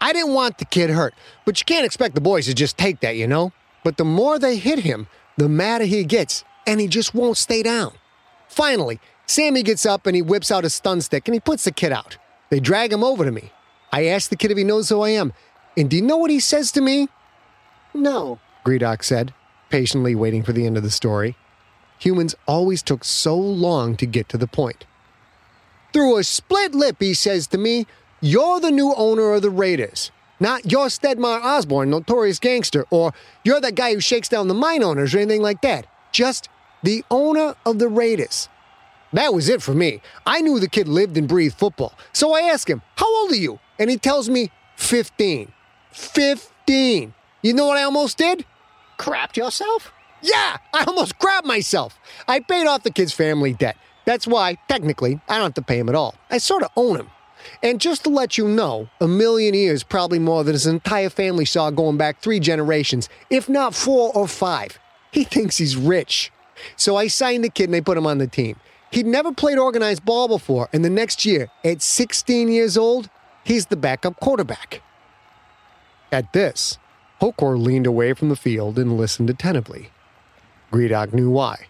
[0.00, 3.00] I didn't want the kid hurt, but you can't expect the boys to just take
[3.00, 3.52] that, you know?
[3.84, 7.62] But the more they hit him, the madder he gets, and he just won't stay
[7.62, 7.92] down.
[8.48, 11.70] Finally, Sammy gets up and he whips out a stun stick and he puts the
[11.70, 12.18] kid out.
[12.48, 13.52] They drag him over to me.
[13.92, 15.32] I ask the kid if he knows who I am,
[15.76, 17.08] and do you know what he says to me?
[17.94, 19.34] No, Gredok said,
[19.68, 21.36] patiently waiting for the end of the story.
[21.98, 24.86] Humans always took so long to get to the point.
[25.92, 27.86] Through a split lip, he says to me,
[28.20, 30.10] You're the new owner of the Raiders.
[30.38, 33.12] Not you're Stedmar Osborne, notorious gangster, or
[33.44, 35.86] you're that guy who shakes down the mine owners or anything like that.
[36.12, 36.48] Just
[36.82, 38.48] the owner of the Raiders.
[39.12, 40.00] That was it for me.
[40.24, 41.92] I knew the kid lived and breathed football.
[42.12, 43.58] So I ask him, How old are you?
[43.78, 45.52] And he tells me, 15.
[45.92, 47.14] 15.
[47.42, 48.44] You know what I almost did?
[49.00, 49.92] crapped yourself?
[50.20, 51.98] Yeah, I almost grabbed myself.
[52.28, 53.78] I paid off the kid's family debt.
[54.04, 56.14] That's why, technically, I don't have to pay him at all.
[56.30, 57.10] I sort of own him.
[57.62, 61.46] And just to let you know, a million years probably more than his entire family
[61.46, 64.78] saw going back three generations, if not four or five.
[65.10, 66.30] He thinks he's rich.
[66.76, 68.56] So I signed the kid and I put him on the team.
[68.90, 73.08] He'd never played organized ball before, and the next year, at 16 years old,
[73.44, 74.82] he's the backup quarterback.
[76.12, 76.76] At this,
[77.20, 79.90] Hokor leaned away from the field and listened attentively.
[80.72, 81.66] Gredok knew why.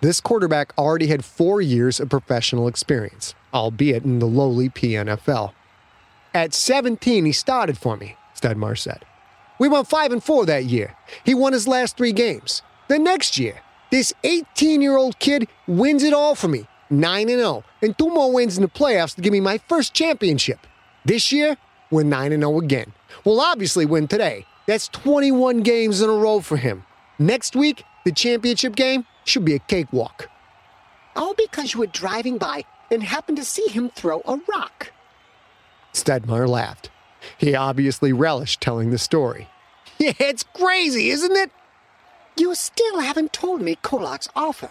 [0.00, 5.52] This quarterback already had four years of professional experience, albeit in the lowly PNFL.
[6.32, 9.04] At 17, he started for me, Stedmar said.
[9.58, 10.96] We went 5 and 4 that year.
[11.24, 12.62] He won his last three games.
[12.86, 13.60] The next year,
[13.90, 18.08] this 18 year old kid wins it all for me 9 and 0, and two
[18.10, 20.60] more wins in the playoffs to give me my first championship.
[21.04, 21.56] This year,
[21.90, 22.92] we're 9 and 0 again.
[23.24, 24.46] We'll obviously win today.
[24.68, 26.84] That's 21 games in a row for him.
[27.18, 30.28] Next week, the championship game should be a cakewalk.
[31.16, 34.92] All because you were driving by and happened to see him throw a rock.
[35.94, 36.90] Stedmar laughed.
[37.38, 39.48] He obviously relished telling the story.
[40.00, 41.50] Yeah, it's crazy, isn't it?
[42.36, 44.70] You still haven't told me Kolak's offer.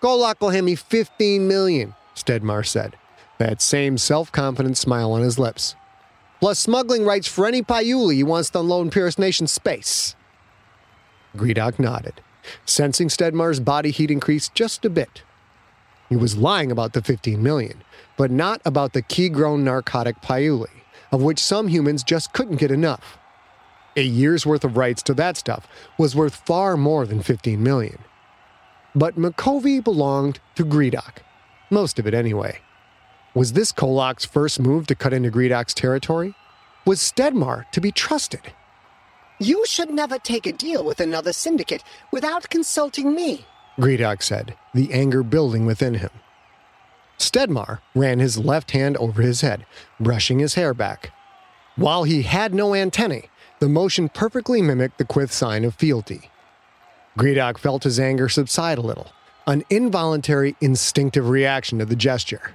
[0.00, 2.96] Kolak will hand me 15 million, Stedmar said,
[3.38, 5.76] that same self-confident smile on his lips.
[6.40, 10.14] Plus smuggling rights for any Pyuli he wants to in Purist Nation space.
[11.36, 12.20] Gredok nodded,
[12.64, 15.22] sensing Stedmar's body heat increase just a bit.
[16.08, 17.82] He was lying about the 15 million,
[18.16, 23.18] but not about the Ki-grown narcotic Pyuli, of which some humans just couldn't get enough.
[23.96, 25.66] A year's worth of rights to that stuff
[25.98, 27.98] was worth far more than 15 million.
[28.94, 31.18] But Micovi belonged to Gredok,
[31.70, 32.58] most of it anyway.
[33.34, 36.34] Was this Kolak's first move to cut into Gredok's territory?
[36.86, 38.52] Was Stedmar to be trusted?
[39.40, 41.82] You should never take a deal with another syndicate
[42.12, 43.44] without consulting me.
[43.80, 46.10] Gredok said, the anger building within him.
[47.18, 49.66] Stedmar ran his left hand over his head,
[49.98, 51.10] brushing his hair back.
[51.74, 56.30] While he had no antennae, the motion perfectly mimicked the Quyth sign of fealty.
[57.18, 59.10] Gredok felt his anger subside a little,
[59.44, 62.54] an involuntary, instinctive reaction to the gesture.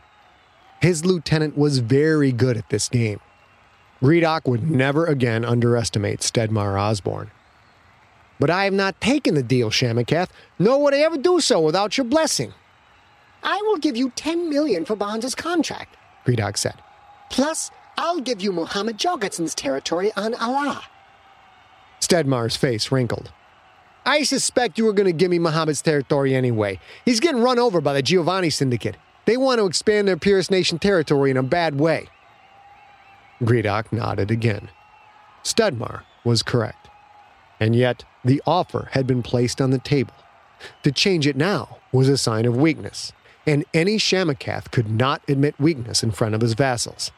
[0.81, 3.19] His lieutenant was very good at this game.
[4.01, 7.31] Gredok would never again underestimate Stedmar Osborne.
[8.39, 11.97] But I have not taken the deal, Shamakath, nor would I ever do so without
[11.97, 12.53] your blessing.
[13.43, 16.75] I will give you 10 million for Barnes's contract, Gredok said.
[17.29, 20.83] Plus, I'll give you Muhammad Jorgensen's territory on Allah.
[21.99, 23.31] Stedmar's face wrinkled.
[24.05, 26.79] I suspect you were going to give me Muhammad's territory anyway.
[27.03, 28.95] He's getting run over by the Giovanni Syndicate.
[29.29, 32.07] They want to expand their Purist Nation territory in a bad way.
[33.43, 34.71] Gredok nodded again.
[35.43, 36.89] Stedmar was correct.
[37.59, 40.15] And yet, the offer had been placed on the table.
[40.81, 43.13] To change it now was a sign of weakness,
[43.45, 47.11] and any Shamakath could not admit weakness in front of his vassals.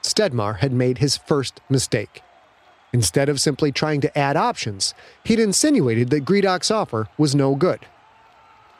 [0.00, 2.22] Stedmar had made his first mistake.
[2.90, 7.80] Instead of simply trying to add options, he'd insinuated that Gredok's offer was no good.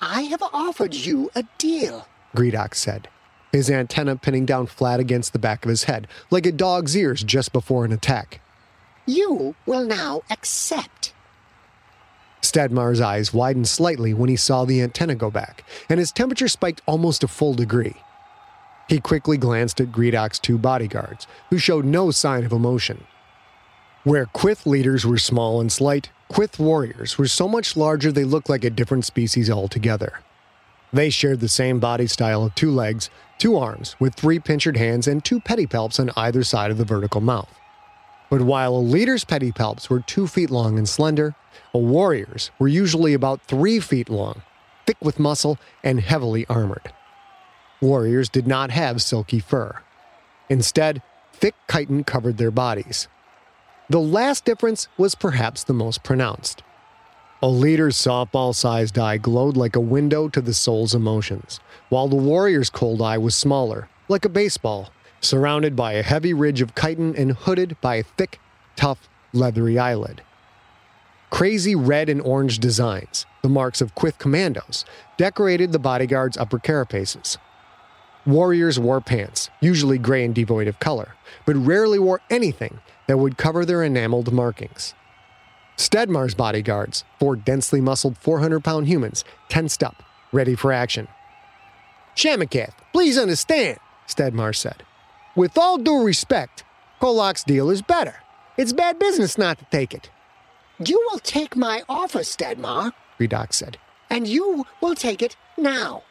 [0.00, 3.08] I have offered you a deal, Gredok said,
[3.54, 7.22] his antenna pinning down flat against the back of his head, like a dog's ears
[7.22, 8.40] just before an attack.
[9.06, 11.12] You will now accept.
[12.40, 16.82] Stedmar's eyes widened slightly when he saw the antenna go back, and his temperature spiked
[16.84, 17.94] almost a full degree.
[18.88, 23.04] He quickly glanced at Gredok's two bodyguards, who showed no sign of emotion.
[24.02, 28.50] Where Quyth leaders were small and slight, Quyth warriors were so much larger they looked
[28.50, 30.18] like a different species altogether.
[30.94, 35.08] They shared the same body style of two legs, two arms, with three pinchered hands
[35.08, 37.52] and two pedipalps on either side of the vertical mouth.
[38.30, 41.34] But while a leader's pedipalps were two feet long and slender,
[41.74, 44.42] a warrior's were usually about three feet long,
[44.86, 46.92] thick with muscle, and heavily armored.
[47.80, 49.80] Warriors did not have silky fur.
[50.48, 53.08] Instead, thick chitin covered their bodies.
[53.90, 56.62] The last difference was perhaps the most pronounced.
[57.44, 62.16] A leader's softball sized eye glowed like a window to the soul's emotions, while the
[62.16, 64.88] warrior's cold eye was smaller, like a baseball,
[65.20, 68.40] surrounded by a heavy ridge of chitin and hooded by a thick,
[68.76, 70.22] tough, leathery eyelid.
[71.28, 74.86] Crazy red and orange designs, the marks of Quyth commandos,
[75.18, 77.36] decorated the bodyguard's upper carapaces.
[78.24, 81.14] Warriors wore pants, usually gray and devoid of color,
[81.44, 84.94] but rarely wore anything that would cover their enameled markings.
[85.76, 90.02] Stedmar's bodyguards, four densely muscled 400 pound humans, tensed up,
[90.32, 91.08] ready for action.
[92.16, 94.84] Shamakath, please understand, Stedmar said.
[95.34, 96.64] With all due respect,
[97.00, 98.14] Kolak's deal is better.
[98.56, 100.10] It's bad business not to take it.
[100.78, 103.78] You will take my offer, Stedmar, Gredok said.
[104.10, 106.02] and you will take it now.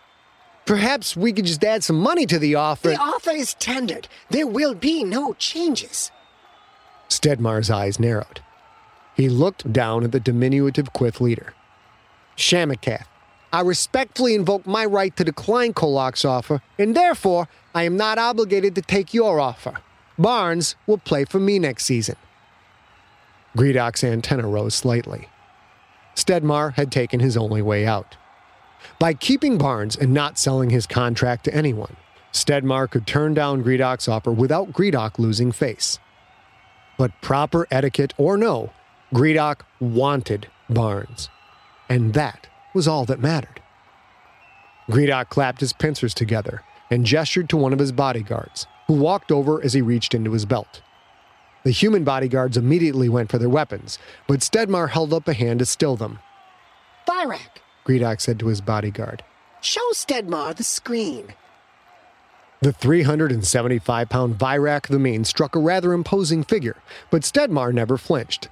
[0.66, 2.90] Perhaps we could just add some money to the offer.
[2.90, 4.08] The offer is tendered.
[4.30, 6.12] There will be no changes.
[7.10, 8.42] Stedmar's eyes narrowed.
[9.16, 11.54] He looked down at the diminutive Quyth leader.
[12.36, 13.06] Shamakath,
[13.52, 18.74] I respectfully invoke my right to decline Kolak's offer, and therefore I am not obligated
[18.76, 19.76] to take your offer.
[20.18, 22.16] Barnes will play for me next season.
[23.56, 25.30] Gredok's antenna rose slightly.
[26.16, 28.18] Stedmar had taken his only way out.
[28.98, 31.96] By keeping Barnes and not selling his contract to anyone,
[32.32, 36.00] Stedmar could turn down Gredok's offer without Gredok losing face.
[36.98, 38.72] But proper etiquette or no,
[39.14, 41.30] Gredok wanted Barnes.
[41.88, 43.62] And that was all that mattered.
[44.90, 49.64] Gredok clapped his pincers together and gestured to one of his bodyguards, who walked over
[49.64, 50.82] as he reached into his belt.
[51.64, 55.66] The human bodyguards immediately went for their weapons, but Stedmar held up a hand to
[55.66, 56.20] still them.
[57.08, 59.24] Virak, Gredok said to his bodyguard.
[59.62, 61.34] show Stedmar the screen.
[62.62, 66.78] The 375 pound Virak the Mean struck a rather imposing figure,
[67.12, 68.50] but Stedmar never flinched.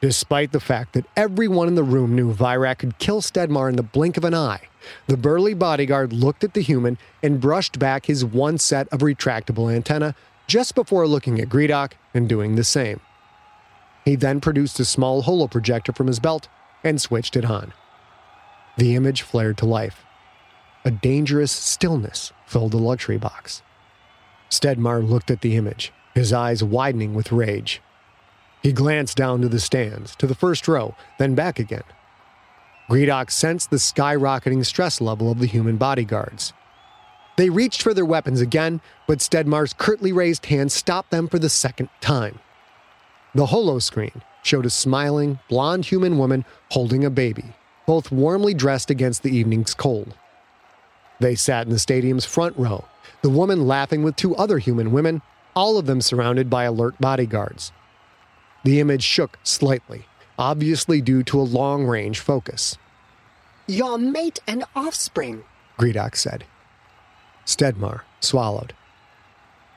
[0.00, 3.82] Despite the fact that everyone in the room knew Virak could kill Stedmar in the
[3.82, 4.68] blink of an eye,
[5.06, 9.74] the burly bodyguard looked at the human and brushed back his one set of retractable
[9.74, 10.14] antenna
[10.46, 13.00] just before looking at Gredok and doing the same.
[14.04, 16.48] He then produced a small holoprojector from his belt
[16.84, 17.72] and switched it on.
[18.76, 20.04] The image flared to life.
[20.84, 23.62] A dangerous stillness filled the luxury box.
[24.50, 27.80] Stedmar looked at the image, his eyes widening with rage.
[28.66, 31.84] He glanced down to the stands, to the first row, then back again.
[32.90, 36.52] Gredok sensed the skyrocketing stress level of the human bodyguards.
[37.36, 41.48] They reached for their weapons again, but Stedmar's curtly raised hand stopped them for the
[41.48, 42.40] second time.
[43.36, 47.54] The holo screen showed a smiling, blonde human woman holding a baby,
[47.86, 50.16] both warmly dressed against the evening's cold.
[51.20, 52.84] They sat in the stadium's front row,
[53.22, 55.22] the woman laughing with two other human women,
[55.54, 57.70] all of them surrounded by alert bodyguards.
[58.66, 60.06] The image shook slightly,
[60.36, 62.76] obviously due to a long range focus.
[63.68, 65.44] Your mate and offspring.
[65.78, 66.42] Gredok said.
[67.44, 68.72] Stedmar swallowed.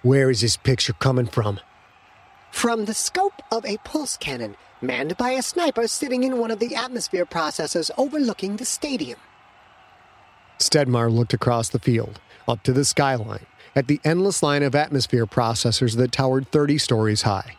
[0.01, 1.59] Where is this picture coming from?
[2.49, 6.57] From the scope of a pulse cannon, manned by a sniper sitting in one of
[6.57, 9.19] the atmosphere processors overlooking the stadium.
[10.57, 15.27] Stedmar looked across the field, up to the skyline, at the endless line of atmosphere
[15.27, 17.55] processors that towered 30 stories high.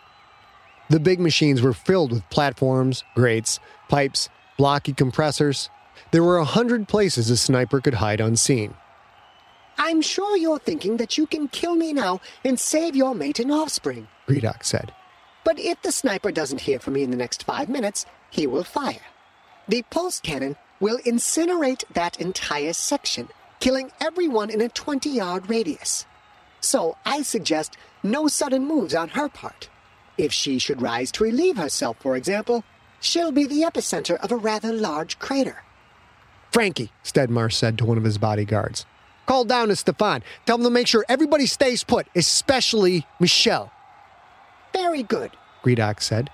[0.91, 4.28] The big machines were filled with platforms, grates, pipes,
[4.59, 5.70] blocky compressors.
[6.11, 8.74] There were a hundred places a sniper could hide unseen.
[9.78, 13.53] I'm sure you're thinking that you can kill me now and save your mate and
[13.53, 14.93] offspring, Gredok said.
[15.45, 18.64] But if the sniper doesn't hear from me in the next five minutes, he will
[18.64, 19.07] fire.
[19.68, 23.28] The pulse cannon will incinerate that entire section,
[23.61, 26.05] killing everyone in a 20 yard radius.
[26.61, 29.68] So I suggest no sudden moves on her part.
[30.18, 32.64] If she should rise to relieve herself, for example,
[33.00, 35.62] she'll be the epicenter of a rather large crater.
[36.52, 38.84] Frankie, Stedmar said to one of his bodyguards,
[39.26, 40.22] call down to Stefan.
[40.46, 43.72] Tell him to make sure everybody stays put, especially Michelle.
[44.72, 45.30] Very good,
[45.64, 46.30] Gredok said.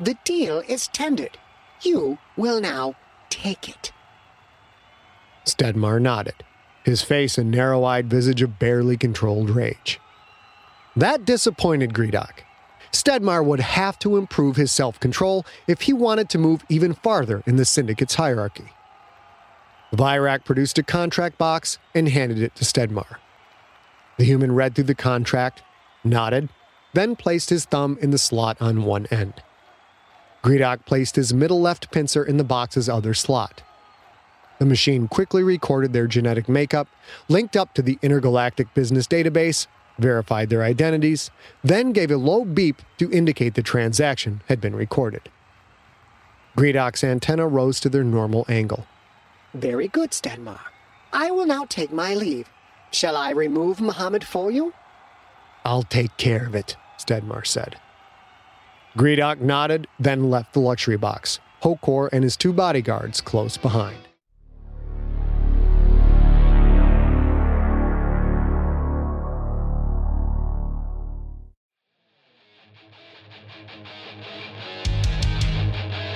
[0.00, 1.38] The deal is tendered.
[1.82, 2.96] You will now
[3.30, 3.92] take it.
[5.44, 6.42] Stedmar nodded,
[6.84, 10.00] his face a narrow eyed visage of barely controlled rage.
[10.96, 12.40] That disappointed Gredok.
[12.94, 17.42] Stedmar would have to improve his self control if he wanted to move even farther
[17.44, 18.70] in the syndicate's hierarchy.
[19.92, 23.18] Virak produced a contract box and handed it to Stedmar.
[24.16, 25.62] The human read through the contract,
[26.04, 26.48] nodded,
[26.92, 29.42] then placed his thumb in the slot on one end.
[30.44, 33.62] Gredok placed his middle left pincer in the box's other slot.
[34.60, 36.86] The machine quickly recorded their genetic makeup,
[37.28, 39.66] linked up to the intergalactic business database,
[39.98, 41.30] verified their identities,
[41.62, 45.28] then gave a low beep to indicate the transaction had been recorded.
[46.56, 48.86] Gredok's antenna rose to their normal angle.
[49.54, 50.60] Very good, Stedmar.
[51.12, 52.48] I will now take my leave.
[52.90, 54.72] Shall I remove Muhammad for you?
[55.64, 57.76] I'll take care of it, Stedmar said.
[58.96, 63.96] Gredok nodded, then left the luxury box, Hokor and his two bodyguards close behind.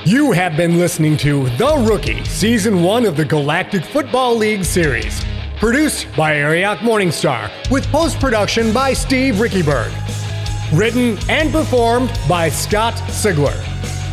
[0.08, 5.22] You have been listening to The Rookie, Season 1 of the Galactic Football League series.
[5.58, 9.92] Produced by Arioch Morningstar, with post production by Steve Riekeberg.
[10.72, 13.52] Written and performed by Scott Sigler.